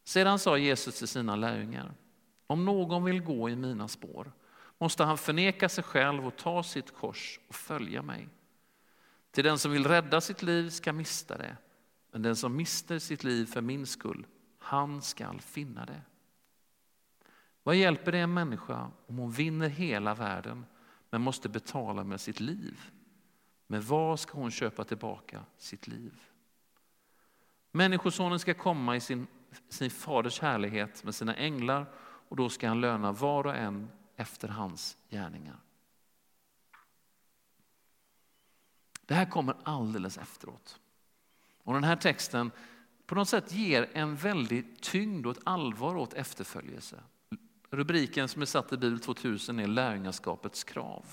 Sedan 0.04 0.40
sa 0.40 0.58
Jesus 0.58 0.98
till 0.98 1.08
sina 1.08 1.36
lärjungar, 1.36 1.94
om 2.48 2.66
någon 2.66 3.04
vill 3.04 3.22
gå 3.22 3.50
i 3.50 3.56
mina 3.56 3.88
spår 3.88 4.32
måste 4.78 5.04
han 5.04 5.18
förneka 5.18 5.70
sig 5.70 5.84
själv 5.84 6.28
och 6.28 6.36
ta 6.38 6.64
sitt 6.64 6.94
kors 6.94 7.40
och 7.48 7.56
följa 7.56 8.02
mig. 8.02 8.28
Till 9.38 9.44
den 9.44 9.60
som 9.60 9.72
vill 9.72 9.88
rädda 9.88 10.22
sitt 10.22 10.44
liv 10.44 10.70
ska 10.70 10.94
mista 10.94 11.38
det, 11.38 11.58
men 12.12 12.22
den 12.22 12.36
som 12.36 12.56
mister 12.56 13.00
sitt 13.00 13.24
liv 13.24 13.46
för 13.46 13.62
min 13.62 13.86
skull, 13.86 14.26
han 14.58 15.02
skall 15.02 15.42
finna 15.42 15.86
det. 15.86 16.02
Vad 17.64 17.76
hjälper 17.76 18.12
det 18.12 18.18
en 18.18 18.34
människa 18.34 18.92
om 19.08 19.18
hon 19.18 19.32
vinner 19.32 19.70
hela 19.70 20.16
världen 20.16 20.66
men 21.10 21.22
måste 21.22 21.50
betala 21.50 22.04
med 22.04 22.22
sitt 22.22 22.40
liv? 22.40 22.80
Med 23.68 23.84
vad 23.84 24.20
ska 24.20 24.38
hon 24.38 24.52
köpa 24.52 24.84
tillbaka 24.84 25.44
sitt 25.58 25.88
liv? 25.88 26.14
Människosonen 27.72 28.40
ska 28.40 28.54
komma 28.54 28.96
i 28.96 29.00
sin, 29.00 29.28
sin 29.70 29.90
faders 29.90 30.40
härlighet 30.40 31.04
med 31.04 31.16
sina 31.16 31.36
änglar 31.36 31.86
och 32.30 32.36
då 32.36 32.50
ska 32.50 32.68
han 32.68 32.82
löna 32.82 33.12
var 33.12 33.48
och 33.48 33.56
en 33.56 33.90
efter 34.16 34.48
hans 34.48 34.98
gärningar. 35.10 35.60
Det 39.08 39.16
här 39.16 39.26
kommer 39.26 39.56
alldeles 39.64 40.18
efteråt. 40.18 40.80
Och 41.64 41.74
den 41.74 41.84
här 41.84 41.96
texten 41.96 42.52
på 43.06 43.16
något 43.16 43.30
sätt 43.30 43.52
ger 43.52 43.90
en 43.94 44.16
väldig 44.16 44.82
tyngd 44.82 45.26
och 45.26 45.38
ett 45.38 45.44
allvar 45.44 45.96
åt 45.96 46.14
efterföljelse. 46.14 47.00
Rubriken 47.70 48.28
som 48.28 48.42
är 48.42 48.46
satt 48.46 48.74
i 48.74 48.78
Bibel 48.78 49.00
2000 49.00 49.60
är 49.60 49.68
lärjungaskapets 49.68 50.64
krav. 50.64 51.06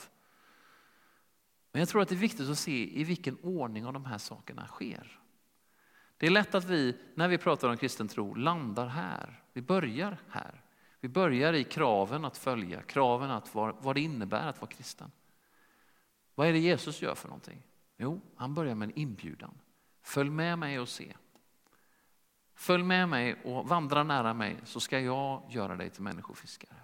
Men 1.72 1.80
jag 1.80 1.88
tror 1.88 2.02
att 2.02 2.08
det 2.08 2.14
är 2.14 2.16
viktigt 2.16 2.48
att 2.48 2.58
se 2.58 3.00
i 3.00 3.04
vilken 3.04 3.36
ordning 3.42 3.86
av 3.86 3.92
de 3.92 4.04
här 4.04 4.18
sakerna 4.18 4.66
sker. 4.66 5.20
Det 6.16 6.26
är 6.26 6.30
lätt 6.30 6.54
att 6.54 6.64
vi, 6.64 6.96
när 7.14 7.28
vi 7.28 7.38
pratar 7.38 7.68
om 7.68 7.76
kristen 7.76 8.08
tro, 8.08 8.34
landar 8.34 8.86
här. 8.86 9.42
Vi 9.52 9.62
börjar 9.62 10.18
här. 10.28 10.62
Vi 11.00 11.08
börjar 11.08 11.52
i 11.52 11.64
kraven 11.64 12.24
att 12.24 12.36
följa, 12.36 12.82
kraven 12.82 13.30
att 13.30 13.54
vad, 13.54 13.76
vad 13.80 13.94
det 13.94 14.00
innebär 14.00 14.46
att 14.46 14.60
vara 14.60 14.70
kristen. 14.70 15.10
Vad 16.34 16.48
är 16.48 16.52
det 16.52 16.58
Jesus 16.58 17.02
gör 17.02 17.14
för 17.14 17.28
någonting? 17.28 17.62
Jo, 18.04 18.20
han 18.36 18.54
börjar 18.54 18.74
med 18.74 18.88
en 18.88 18.98
inbjudan. 18.98 19.60
Följ 20.02 20.30
med 20.30 20.58
mig 20.58 20.80
och 20.80 20.88
se. 20.88 21.16
Följ 22.54 22.82
med 22.82 23.08
mig 23.08 23.42
och 23.44 23.68
vandra 23.68 24.02
nära 24.02 24.34
mig 24.34 24.60
så 24.64 24.80
ska 24.80 25.00
jag 25.00 25.42
göra 25.50 25.76
dig 25.76 25.90
till 25.90 26.02
människofiskare. 26.02 26.78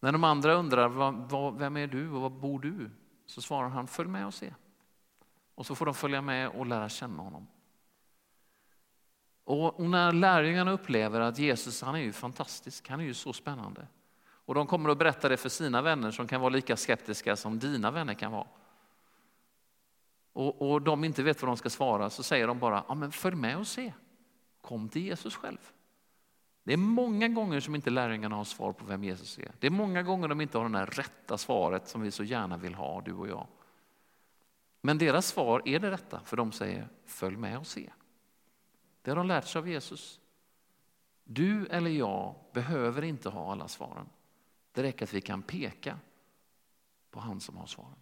När 0.00 0.12
de 0.12 0.24
andra 0.24 0.54
undrar 0.54 1.58
vem 1.58 1.76
är 1.76 1.86
du 1.86 2.10
och 2.10 2.20
var 2.20 2.30
bor 2.30 2.60
du? 2.60 2.90
Så 3.26 3.42
svarar 3.42 3.68
han 3.68 3.86
följ 3.86 4.08
med 4.08 4.26
och 4.26 4.34
se. 4.34 4.54
Och 5.54 5.66
så 5.66 5.74
får 5.74 5.86
de 5.86 5.94
följa 5.94 6.22
med 6.22 6.48
och 6.48 6.66
lära 6.66 6.88
känna 6.88 7.22
honom. 7.22 7.46
Och 9.44 9.80
när 9.80 10.12
lärjungarna 10.12 10.70
upplever 10.70 11.20
att 11.20 11.38
Jesus 11.38 11.82
han 11.82 11.94
är 11.94 11.98
ju 11.98 12.12
fantastisk, 12.12 12.88
han 12.88 13.00
är 13.00 13.04
ju 13.04 13.14
så 13.14 13.32
spännande. 13.32 13.86
Och 14.22 14.54
de 14.54 14.66
kommer 14.66 14.90
att 14.90 14.98
berätta 14.98 15.28
det 15.28 15.36
för 15.36 15.48
sina 15.48 15.82
vänner 15.82 16.10
som 16.10 16.28
kan 16.28 16.40
vara 16.40 16.50
lika 16.50 16.76
skeptiska 16.76 17.36
som 17.36 17.58
dina 17.58 17.90
vänner 17.90 18.14
kan 18.14 18.32
vara. 18.32 18.46
Och, 20.32 20.70
och 20.70 20.82
de 20.82 21.04
inte 21.04 21.22
vet 21.22 21.42
vad 21.42 21.48
de 21.48 21.56
ska 21.56 21.70
svara 21.70 22.10
så 22.10 22.22
säger 22.22 22.46
de 22.46 22.58
bara, 22.58 22.84
ja, 22.88 22.94
men 22.94 23.12
följ 23.12 23.36
med 23.36 23.58
och 23.58 23.66
se. 23.66 23.92
Kom 24.60 24.88
till 24.88 25.02
Jesus 25.02 25.36
själv. 25.36 25.72
Det 26.62 26.72
är 26.72 26.76
många 26.76 27.28
gånger 27.28 27.60
som 27.60 27.74
inte 27.74 27.90
lärjungarna 27.90 28.36
har 28.36 28.44
svar 28.44 28.72
på 28.72 28.84
vem 28.84 29.04
Jesus 29.04 29.38
är. 29.38 29.52
Det 29.58 29.66
är 29.66 29.70
många 29.70 30.02
gånger 30.02 30.28
de 30.28 30.40
inte 30.40 30.58
har 30.58 30.68
det 30.68 30.78
där 30.78 30.86
rätta 30.86 31.38
svaret 31.38 31.88
som 31.88 32.00
vi 32.00 32.10
så 32.10 32.24
gärna 32.24 32.56
vill 32.56 32.74
ha, 32.74 33.00
du 33.00 33.12
och 33.12 33.28
jag. 33.28 33.46
Men 34.80 34.98
deras 34.98 35.26
svar 35.26 35.62
är 35.64 35.78
det 35.78 35.90
rätta, 35.90 36.20
för 36.24 36.36
de 36.36 36.52
säger 36.52 36.88
följ 37.04 37.36
med 37.36 37.58
och 37.58 37.66
se. 37.66 37.90
Det 39.02 39.10
har 39.10 39.16
de 39.16 39.26
lärt 39.26 39.46
sig 39.46 39.58
av 39.58 39.68
Jesus. 39.68 40.20
Du 41.24 41.66
eller 41.66 41.90
jag 41.90 42.34
behöver 42.52 43.02
inte 43.02 43.28
ha 43.28 43.52
alla 43.52 43.68
svaren. 43.68 44.08
Det 44.72 44.82
räcker 44.82 45.04
att 45.04 45.14
vi 45.14 45.20
kan 45.20 45.42
peka 45.42 45.98
på 47.10 47.20
han 47.20 47.40
som 47.40 47.56
har 47.56 47.66
svaren. 47.66 47.98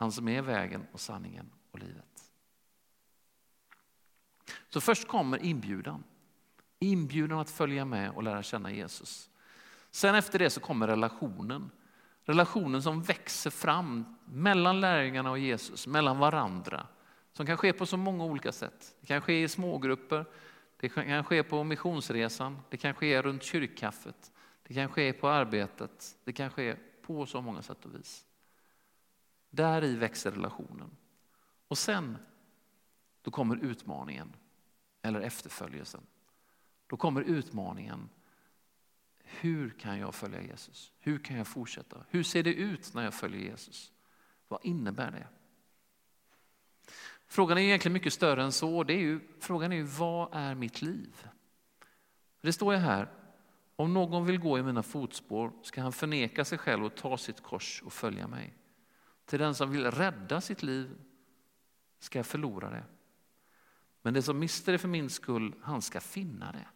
Han 0.00 0.12
som 0.12 0.28
är 0.28 0.42
vägen 0.42 0.86
och 0.92 1.00
sanningen 1.00 1.50
och 1.70 1.78
livet. 1.78 2.30
Så 4.68 4.80
först 4.80 5.08
kommer 5.08 5.44
inbjudan. 5.44 6.04
Inbjudan 6.78 7.38
att 7.38 7.50
följa 7.50 7.84
med 7.84 8.10
och 8.10 8.22
lära 8.22 8.42
känna 8.42 8.72
Jesus. 8.72 9.30
Sen 9.90 10.14
efter 10.14 10.38
det 10.38 10.50
så 10.50 10.60
kommer 10.60 10.86
relationen. 10.86 11.70
Relationen 12.22 12.82
som 12.82 13.02
växer 13.02 13.50
fram 13.50 14.16
mellan 14.24 14.80
lärjungarna 14.80 15.30
och 15.30 15.38
Jesus, 15.38 15.86
mellan 15.86 16.18
varandra. 16.18 16.86
Som 17.32 17.46
kan 17.46 17.56
ske 17.56 17.72
på 17.72 17.86
så 17.86 17.96
många 17.96 18.24
olika 18.24 18.52
sätt. 18.52 18.94
Det 19.00 19.06
kan 19.06 19.20
ske 19.20 19.42
i 19.42 19.48
smågrupper, 19.48 20.24
det 20.76 20.88
kan 20.88 21.24
ske 21.24 21.42
på 21.42 21.64
missionsresan, 21.64 22.58
det 22.70 22.76
kan 22.76 22.94
ske 22.94 23.22
runt 23.22 23.42
kyrkkaffet, 23.42 24.32
det 24.62 24.74
kan 24.74 24.88
ske 24.88 25.12
på 25.12 25.28
arbetet, 25.28 26.16
det 26.24 26.32
kan 26.32 26.50
ske 26.50 26.76
på 27.02 27.26
så 27.26 27.40
många 27.40 27.62
sätt 27.62 27.84
och 27.84 27.94
vis. 27.94 28.26
Där 29.50 29.84
i 29.84 29.96
växer 29.96 30.30
relationen. 30.30 30.90
Och 31.68 31.78
sen, 31.78 32.18
då 33.22 33.30
kommer 33.30 33.56
utmaningen, 33.56 34.36
eller 35.02 35.20
efterföljelsen. 35.20 36.00
Då 36.86 36.96
kommer 36.96 37.22
utmaningen, 37.22 38.08
hur 39.24 39.70
kan 39.70 39.98
jag 39.98 40.14
följa 40.14 40.42
Jesus? 40.42 40.92
Hur 40.98 41.18
kan 41.18 41.36
jag 41.36 41.46
fortsätta? 41.46 42.04
Hur 42.08 42.22
ser 42.22 42.42
det 42.42 42.54
ut 42.54 42.94
när 42.94 43.04
jag 43.04 43.14
följer 43.14 43.40
Jesus? 43.40 43.92
Vad 44.48 44.60
innebär 44.62 45.10
det? 45.10 45.26
Frågan 47.26 47.58
är 47.58 47.62
egentligen 47.62 47.92
mycket 47.92 48.12
större 48.12 48.42
än 48.42 48.52
så. 48.52 48.84
Det 48.84 48.92
är 48.92 48.98
ju, 48.98 49.20
frågan 49.40 49.72
är 49.72 49.76
ju, 49.76 49.82
vad 49.82 50.28
är 50.32 50.54
mitt 50.54 50.82
liv? 50.82 51.28
Det 52.40 52.52
står 52.52 52.74
ju 52.74 52.80
här, 52.80 53.08
Om 53.76 53.94
någon 53.94 54.26
vill 54.26 54.38
gå 54.38 54.58
i 54.58 54.62
mina 54.62 54.82
fotspår 54.82 55.52
ska 55.62 55.82
han 55.82 55.92
förneka 55.92 56.44
sig 56.44 56.58
själv 56.58 56.84
och 56.84 56.94
ta 56.94 57.18
sitt 57.18 57.42
kors 57.42 57.82
och 57.82 57.92
följa 57.92 58.26
mig. 58.26 58.54
Till 59.30 59.38
den 59.38 59.54
som 59.54 59.70
vill 59.70 59.90
rädda 59.90 60.40
sitt 60.40 60.62
liv 60.62 60.98
ska 61.98 62.18
jag 62.18 62.26
förlora 62.26 62.70
det. 62.70 62.84
Men 64.02 64.14
det 64.14 64.22
som 64.22 64.38
mister 64.38 64.72
det 64.72 64.78
för 64.78 64.88
min 64.88 65.10
skull, 65.10 65.54
han 65.62 65.82
ska 65.82 66.00
finna 66.00 66.52
det. 66.52 66.66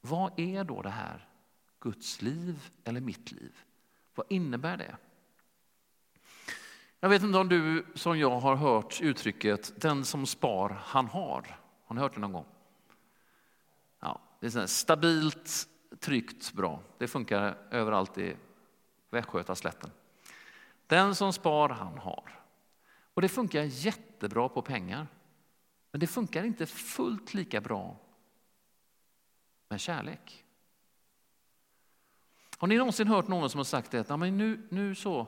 Vad 0.00 0.40
är 0.40 0.64
då 0.64 0.82
det 0.82 0.90
här? 0.90 1.28
Guds 1.80 2.22
liv 2.22 2.70
eller 2.84 3.00
mitt 3.00 3.32
liv? 3.32 3.56
Vad 4.14 4.26
innebär 4.28 4.76
det? 4.76 4.96
Jag 7.00 7.08
vet 7.08 7.22
inte 7.22 7.38
om 7.38 7.48
du 7.48 7.86
som 7.94 8.18
jag 8.18 8.40
har 8.40 8.56
hört 8.56 9.00
uttrycket 9.00 9.80
den 9.80 10.04
som 10.04 10.26
spar 10.26 10.70
han 10.84 11.06
har. 11.06 11.58
Har 11.84 11.94
ni 11.94 12.00
hört 12.00 12.14
det 12.14 12.20
någon 12.20 12.32
gång? 12.32 12.46
Ja, 14.00 14.20
det 14.40 14.54
är 14.54 14.66
stabilt, 14.66 15.68
tryggt, 16.00 16.52
bra. 16.52 16.82
Det 16.98 17.08
funkar 17.08 17.58
överallt 17.70 18.18
i 18.18 18.36
Västgötaslätten. 19.10 19.90
Den 20.88 21.14
som 21.14 21.32
spar 21.32 21.68
han 21.68 21.98
har. 21.98 22.38
Och 23.14 23.22
det 23.22 23.28
funkar 23.28 23.62
jättebra 23.62 24.48
på 24.48 24.62
pengar. 24.62 25.06
Men 25.90 26.00
det 26.00 26.06
funkar 26.06 26.44
inte 26.44 26.66
fullt 26.66 27.34
lika 27.34 27.60
bra 27.60 27.96
med 29.68 29.80
kärlek. 29.80 30.44
Har 32.58 32.68
ni 32.68 32.76
någonsin 32.76 33.08
hört 33.08 33.28
någon 33.28 33.50
som 33.50 33.58
har 33.58 33.64
sagt 33.64 33.90
det? 33.90 34.10
Att, 34.10 34.18
men 34.18 34.38
nu, 34.38 34.66
nu, 34.70 34.94
så, 34.94 35.26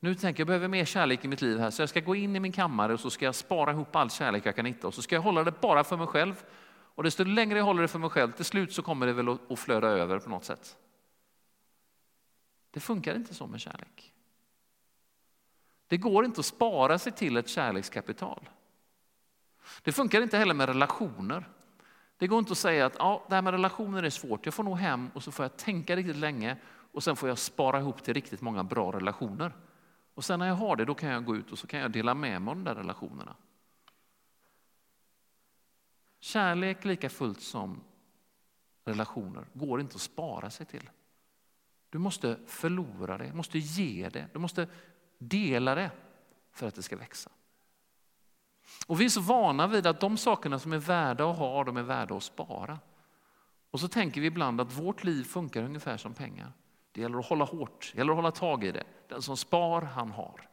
nu 0.00 0.14
tänker 0.14 0.40
jag 0.40 0.46
behöver 0.46 0.68
mer 0.68 0.84
kärlek 0.84 1.24
i 1.24 1.28
mitt 1.28 1.42
liv 1.42 1.58
här 1.58 1.70
så 1.70 1.82
jag 1.82 1.88
ska 1.88 2.00
gå 2.00 2.14
in 2.14 2.36
i 2.36 2.40
min 2.40 2.52
kammare 2.52 2.92
och 2.92 3.00
så 3.00 3.10
ska 3.10 3.24
jag 3.24 3.34
spara 3.34 3.70
ihop 3.70 3.96
all 3.96 4.10
kärlek 4.10 4.46
jag 4.46 4.56
kan 4.56 4.66
hitta 4.66 4.86
och 4.86 4.94
så 4.94 5.02
ska 5.02 5.14
jag 5.14 5.22
hålla 5.22 5.44
det 5.44 5.60
bara 5.60 5.84
för 5.84 5.96
mig 5.96 6.06
själv. 6.06 6.44
Och 6.68 7.02
desto 7.02 7.24
längre 7.24 7.58
jag 7.58 7.64
håller 7.64 7.82
det 7.82 7.88
för 7.88 7.98
mig 7.98 8.10
själv, 8.10 8.32
till 8.32 8.44
slut 8.44 8.72
så 8.72 8.82
kommer 8.82 9.06
det 9.06 9.12
väl 9.12 9.28
att 9.28 9.58
flöda 9.58 9.88
över 9.88 10.18
på 10.18 10.30
något 10.30 10.44
sätt. 10.44 10.76
Det 12.70 12.80
funkar 12.80 13.14
inte 13.14 13.34
så 13.34 13.46
med 13.46 13.60
kärlek. 13.60 14.13
Det 15.88 15.96
går 15.96 16.24
inte 16.24 16.40
att 16.40 16.46
spara 16.46 16.98
sig 16.98 17.12
till 17.12 17.36
ett 17.36 17.48
kärlekskapital. 17.48 18.48
Det 19.82 19.92
funkar 19.92 20.22
inte 20.22 20.38
heller 20.38 20.54
med 20.54 20.68
relationer. 20.68 21.48
Det 22.16 22.26
går 22.26 22.38
inte 22.38 22.52
att 22.52 22.58
säga 22.58 22.86
att 22.86 22.96
ja, 22.98 23.24
det 23.28 23.34
här 23.34 23.42
med 23.42 23.50
relationer 23.50 24.02
är 24.02 24.10
svårt, 24.10 24.46
jag 24.46 24.54
får 24.54 24.64
nog 24.64 24.78
hem 24.78 25.10
och 25.14 25.22
så 25.22 25.32
får 25.32 25.44
jag 25.44 25.56
tänka 25.56 25.96
riktigt 25.96 26.16
länge 26.16 26.56
och 26.66 27.02
sen 27.02 27.16
får 27.16 27.28
jag 27.28 27.38
spara 27.38 27.80
ihop 27.80 28.02
till 28.02 28.14
riktigt 28.14 28.40
många 28.40 28.64
bra 28.64 28.92
relationer. 28.92 29.52
Och 30.14 30.24
sen 30.24 30.38
när 30.38 30.46
jag 30.46 30.54
har 30.54 30.76
det, 30.76 30.84
då 30.84 30.94
kan 30.94 31.10
jag 31.10 31.24
gå 31.24 31.36
ut 31.36 31.52
och 31.52 31.58
så 31.58 31.66
kan 31.66 31.80
jag 31.80 31.90
dela 31.90 32.14
med 32.14 32.42
mig 32.42 32.50
av 32.50 32.56
de 32.56 32.64
där 32.64 32.74
relationerna. 32.74 33.36
Kärlek 36.20 36.84
lika 36.84 37.10
fullt 37.10 37.40
som 37.40 37.80
relationer 38.84 39.46
går 39.52 39.80
inte 39.80 39.94
att 39.94 40.00
spara 40.00 40.50
sig 40.50 40.66
till. 40.66 40.90
Du 41.90 41.98
måste 41.98 42.38
förlora 42.46 43.18
det, 43.18 43.26
du 43.26 43.34
måste 43.34 43.58
ge 43.58 44.08
det, 44.08 44.28
du 44.32 44.38
måste 44.38 44.68
dela 45.28 45.74
det 45.74 45.90
för 46.52 46.68
att 46.68 46.74
det 46.74 46.82
ska 46.82 46.96
växa. 46.96 47.30
Och 48.86 49.00
vi 49.00 49.04
är 49.04 49.08
så 49.08 49.20
vana 49.20 49.66
vid 49.66 49.86
att 49.86 50.00
de 50.00 50.16
sakerna 50.16 50.58
som 50.58 50.72
är 50.72 50.78
värda 50.78 51.30
att 51.30 51.38
ha, 51.38 51.64
de 51.64 51.76
är 51.76 51.82
värda 51.82 52.16
att 52.16 52.22
spara. 52.22 52.78
Och 53.70 53.80
så 53.80 53.88
tänker 53.88 54.20
vi 54.20 54.26
ibland 54.26 54.60
att 54.60 54.78
vårt 54.78 55.04
liv 55.04 55.24
funkar 55.24 55.62
ungefär 55.62 55.96
som 55.96 56.14
pengar. 56.14 56.52
Det 56.92 57.00
gäller 57.00 57.18
att 57.18 57.26
hålla 57.26 57.44
hårt, 57.44 57.90
det 57.92 57.98
gäller 57.98 58.12
att 58.12 58.16
hålla 58.16 58.30
tag 58.30 58.64
i 58.64 58.72
det. 58.72 58.84
Den 59.08 59.22
som 59.22 59.36
spar, 59.36 59.82
han 59.82 60.10
har. 60.10 60.48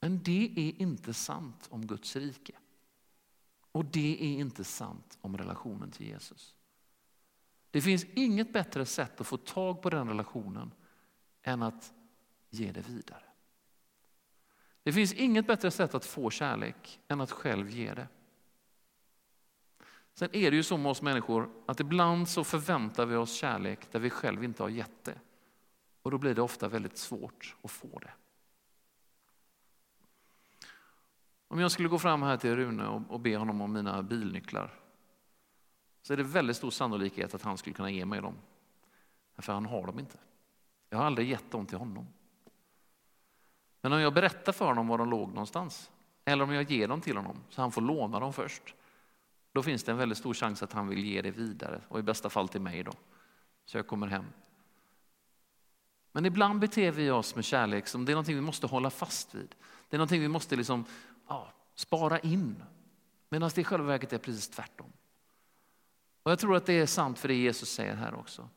Men 0.00 0.22
det 0.22 0.52
är 0.56 0.82
inte 0.82 1.14
sant 1.14 1.68
om 1.70 1.86
Guds 1.86 2.16
rike. 2.16 2.52
Och 3.72 3.84
det 3.84 4.24
är 4.24 4.38
inte 4.38 4.64
sant 4.64 5.18
om 5.20 5.38
relationen 5.38 5.90
till 5.90 6.06
Jesus. 6.06 6.54
Det 7.70 7.80
finns 7.80 8.04
inget 8.04 8.52
bättre 8.52 8.86
sätt 8.86 9.20
att 9.20 9.26
få 9.26 9.36
tag 9.36 9.82
på 9.82 9.90
den 9.90 10.08
relationen 10.08 10.74
än 11.42 11.62
att 11.62 11.92
ge 12.50 12.72
det 12.72 12.88
vidare. 12.88 13.29
Det 14.90 14.94
finns 14.94 15.12
inget 15.12 15.46
bättre 15.46 15.70
sätt 15.70 15.94
att 15.94 16.04
få 16.04 16.30
kärlek 16.30 17.00
än 17.08 17.20
att 17.20 17.30
själv 17.30 17.70
ge 17.70 17.94
det. 17.94 18.08
Sen 20.14 20.28
är 20.32 20.50
det 20.50 20.56
ju 20.56 20.62
så 20.62 20.76
med 20.76 20.90
oss 20.90 21.02
människor 21.02 21.50
att 21.66 21.80
ibland 21.80 22.28
så 22.28 22.44
förväntar 22.44 23.06
vi 23.06 23.16
oss 23.16 23.32
kärlek 23.32 23.92
där 23.92 24.00
vi 24.00 24.10
själv 24.10 24.44
inte 24.44 24.62
har 24.62 24.70
gett 24.70 25.04
det. 25.04 25.20
Och 26.02 26.10
då 26.10 26.18
blir 26.18 26.34
det 26.34 26.42
ofta 26.42 26.68
väldigt 26.68 26.98
svårt 26.98 27.56
att 27.62 27.70
få 27.70 27.98
det. 27.98 28.10
Om 31.48 31.60
jag 31.60 31.70
skulle 31.70 31.88
gå 31.88 31.98
fram 31.98 32.22
här 32.22 32.36
till 32.36 32.56
Rune 32.56 32.86
och 32.86 33.20
be 33.20 33.36
honom 33.36 33.60
om 33.60 33.72
mina 33.72 34.02
bilnycklar 34.02 34.80
så 36.02 36.12
är 36.12 36.16
det 36.16 36.22
väldigt 36.22 36.56
stor 36.56 36.70
sannolikhet 36.70 37.34
att 37.34 37.42
han 37.42 37.58
skulle 37.58 37.74
kunna 37.74 37.90
ge 37.90 38.04
mig 38.04 38.20
dem. 38.20 38.34
För 39.38 39.52
han 39.52 39.66
har 39.66 39.86
dem 39.86 39.98
inte. 39.98 40.18
Jag 40.88 40.98
har 40.98 41.04
aldrig 41.04 41.28
gett 41.28 41.50
dem 41.50 41.66
till 41.66 41.78
honom. 41.78 42.06
Men 43.80 43.92
om 43.92 44.00
jag 44.00 44.14
berättar 44.14 44.52
för 44.52 44.64
honom 44.64 44.88
var 44.88 44.98
de 44.98 45.10
låg 45.10 45.28
någonstans, 45.28 45.90
eller 46.24 46.44
om 46.44 46.52
jag 46.52 46.70
ger 46.70 46.88
dem 46.88 47.00
till 47.00 47.16
honom 47.16 47.36
så 47.48 47.60
han 47.60 47.72
får 47.72 47.80
låna 47.80 48.20
dem 48.20 48.32
först, 48.32 48.74
då 49.52 49.62
finns 49.62 49.84
det 49.84 49.92
en 49.92 49.98
väldigt 49.98 50.18
stor 50.18 50.34
chans 50.34 50.62
att 50.62 50.72
han 50.72 50.88
vill 50.88 51.04
ge 51.04 51.22
det 51.22 51.30
vidare 51.30 51.80
och 51.88 51.98
i 51.98 52.02
bästa 52.02 52.30
fall 52.30 52.48
till 52.48 52.60
mig 52.60 52.82
då. 52.82 52.92
Så 53.64 53.78
jag 53.78 53.86
kommer 53.86 54.06
hem. 54.06 54.24
Men 56.12 56.26
ibland 56.26 56.60
beter 56.60 56.90
vi 56.90 57.10
oss 57.10 57.34
med 57.34 57.44
kärlek 57.44 57.86
som 57.86 58.04
det 58.04 58.12
är 58.12 58.14
någonting 58.14 58.34
vi 58.34 58.40
måste 58.40 58.66
hålla 58.66 58.90
fast 58.90 59.34
vid. 59.34 59.54
Det 59.88 59.96
är 59.96 59.98
någonting 59.98 60.20
vi 60.20 60.28
måste 60.28 60.56
liksom, 60.56 60.84
ja, 61.28 61.52
spara 61.74 62.18
in. 62.18 62.62
Medan 63.28 63.50
det 63.54 63.60
i 63.60 63.64
själva 63.64 63.86
verket 63.86 64.12
är 64.12 64.18
precis 64.18 64.48
tvärtom. 64.48 64.92
Och 66.22 66.30
jag 66.30 66.38
tror 66.38 66.56
att 66.56 66.66
det 66.66 66.72
är 66.72 66.86
sant 66.86 67.18
för 67.18 67.28
det 67.28 67.34
Jesus 67.34 67.72
säger 67.72 67.94
här 67.94 68.14
också. 68.14 68.48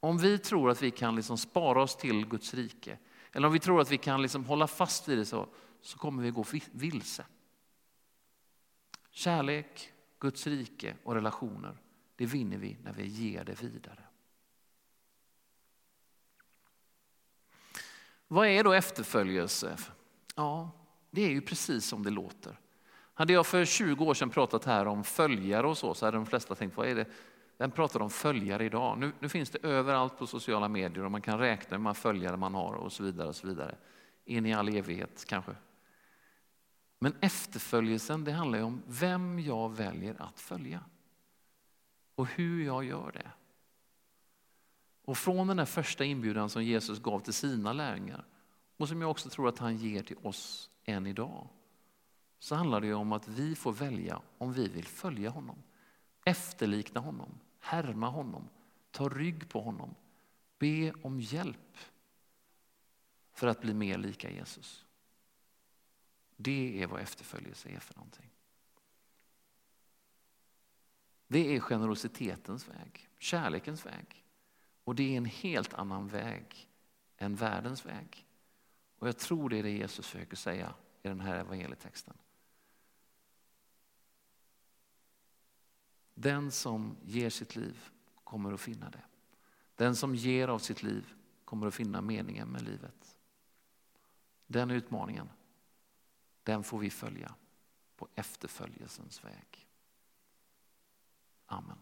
Om 0.00 0.18
vi 0.18 0.38
tror 0.38 0.70
att 0.70 0.82
vi 0.82 0.90
kan 0.90 1.16
liksom 1.16 1.38
spara 1.38 1.82
oss 1.82 1.96
till 1.96 2.26
Guds 2.26 2.54
rike 2.54 2.98
eller 3.32 3.46
om 3.46 3.52
vi 3.52 3.58
tror 3.58 3.80
att 3.80 3.90
vi 3.90 3.98
kan 3.98 4.22
liksom 4.22 4.44
hålla 4.44 4.66
fast 4.66 5.08
vid 5.08 5.18
det 5.18 5.26
så, 5.26 5.48
så 5.80 5.98
kommer 5.98 6.22
vi 6.22 6.30
gå 6.30 6.44
vilse. 6.72 7.26
Kärlek, 9.10 9.92
Guds 10.18 10.46
rike 10.46 10.94
och 11.04 11.14
relationer, 11.14 11.76
det 12.16 12.26
vinner 12.26 12.58
vi 12.58 12.76
när 12.82 12.92
vi 12.92 13.06
ger 13.06 13.44
det 13.44 13.62
vidare. 13.62 14.04
Vad 18.28 18.46
är 18.46 18.64
då 18.64 18.72
efterföljelse? 18.72 19.76
Ja, 20.34 20.70
det 21.10 21.22
är 21.22 21.30
ju 21.30 21.40
precis 21.40 21.84
som 21.84 22.02
det 22.02 22.10
låter. 22.10 22.58
Hade 23.14 23.32
jag 23.32 23.46
för 23.46 23.64
20 23.64 24.04
år 24.04 24.14
sedan 24.14 24.30
pratat 24.30 24.64
här 24.64 24.86
om 24.86 25.04
följare 25.04 25.66
och 25.66 25.78
så, 25.78 25.94
så 25.94 26.04
hade 26.04 26.16
de 26.16 26.26
flesta 26.26 26.54
tänkt, 26.54 26.76
vad 26.76 26.88
är 26.88 26.94
det? 26.94 27.06
Den 27.58 27.70
pratar 27.70 28.02
om 28.02 28.10
följare 28.10 28.64
idag? 28.64 28.98
Nu, 28.98 29.12
nu, 29.20 29.28
finns 29.28 29.50
det 29.50 29.58
överallt 29.62 30.18
på 30.18 30.26
sociala 30.26 30.68
medier 30.68 31.04
och 31.04 31.10
man 31.10 31.22
kan 31.22 31.38
räkna 31.38 31.76
hur 31.76 31.82
många 31.82 31.94
följare 31.94 32.36
man 32.36 32.54
har 32.54 32.72
och 32.72 32.92
så 32.92 33.02
vidare. 33.02 33.28
och 33.28 33.36
så 33.36 33.46
vidare. 33.46 33.76
In 34.24 34.46
i 34.46 34.54
all 34.54 34.76
evighet 34.76 35.24
kanske. 35.28 35.54
Men 36.98 37.14
efterföljelsen 37.20 38.24
det 38.24 38.32
handlar 38.32 38.62
om 38.62 38.82
vem 38.86 39.38
jag 39.38 39.76
väljer 39.76 40.22
att 40.22 40.40
följa. 40.40 40.84
Och 42.14 42.26
hur 42.26 42.64
jag 42.64 42.84
gör 42.84 43.12
det. 43.12 43.30
Och 45.04 45.18
från 45.18 45.56
den 45.56 45.66
första 45.66 46.04
inbjudan 46.04 46.50
som 46.50 46.64
Jesus 46.64 46.98
gav 46.98 47.20
till 47.20 47.32
sina 47.32 47.72
lärjungar 47.72 48.24
och 48.76 48.88
som 48.88 49.00
jag 49.00 49.10
också 49.10 49.28
tror 49.28 49.48
att 49.48 49.58
han 49.58 49.76
ger 49.76 50.02
till 50.02 50.16
oss 50.22 50.70
än 50.84 51.06
idag 51.06 51.48
så 52.38 52.54
handlar 52.54 52.80
det 52.80 52.94
om 52.94 53.12
att 53.12 53.28
vi 53.28 53.54
får 53.54 53.72
välja 53.72 54.20
om 54.38 54.52
vi 54.52 54.68
vill 54.68 54.84
följa 54.84 55.30
honom, 55.30 55.62
efterlikna 56.24 57.00
honom, 57.00 57.38
härma 57.68 58.08
honom, 58.08 58.48
ta 58.90 59.08
rygg 59.08 59.48
på 59.48 59.60
honom, 59.60 59.94
be 60.58 60.92
om 60.92 61.20
hjälp 61.20 61.78
för 63.32 63.46
att 63.46 63.60
bli 63.60 63.74
mer 63.74 63.98
lika 63.98 64.30
Jesus. 64.30 64.86
Det 66.36 66.82
är 66.82 66.86
vad 66.86 67.00
efterföljelse 67.00 67.68
är 67.68 67.80
för 67.80 67.94
någonting. 67.94 68.30
Det 71.26 71.56
är 71.56 71.60
generositetens 71.60 72.68
väg, 72.68 73.08
kärlekens 73.18 73.86
väg. 73.86 74.24
Och 74.84 74.94
det 74.94 75.14
är 75.14 75.16
en 75.16 75.24
helt 75.24 75.74
annan 75.74 76.08
väg 76.08 76.68
än 77.16 77.34
världens 77.34 77.86
väg. 77.86 78.26
Och 78.98 79.08
jag 79.08 79.18
tror 79.18 79.48
det 79.48 79.58
är 79.58 79.62
det 79.62 79.70
Jesus 79.70 80.06
försöker 80.06 80.36
säga 80.36 80.74
i 81.02 81.08
den 81.08 81.20
här 81.20 81.36
evangelietexten. 81.36 82.16
Den 86.20 86.50
som 86.50 86.96
ger 87.04 87.30
sitt 87.30 87.56
liv 87.56 87.88
kommer 88.24 88.52
att 88.52 88.60
finna 88.60 88.90
det. 88.90 89.04
Den 89.74 89.96
som 89.96 90.14
ger 90.14 90.48
av 90.48 90.58
sitt 90.58 90.82
liv 90.82 91.12
kommer 91.44 91.66
att 91.66 91.74
finna 91.74 92.00
meningen 92.00 92.48
med 92.48 92.62
livet. 92.62 93.16
Den 94.46 94.70
utmaningen, 94.70 95.28
den 96.42 96.64
får 96.64 96.78
vi 96.78 96.90
följa 96.90 97.34
på 97.96 98.08
efterföljelsens 98.14 99.24
väg. 99.24 99.68
Amen. 101.46 101.78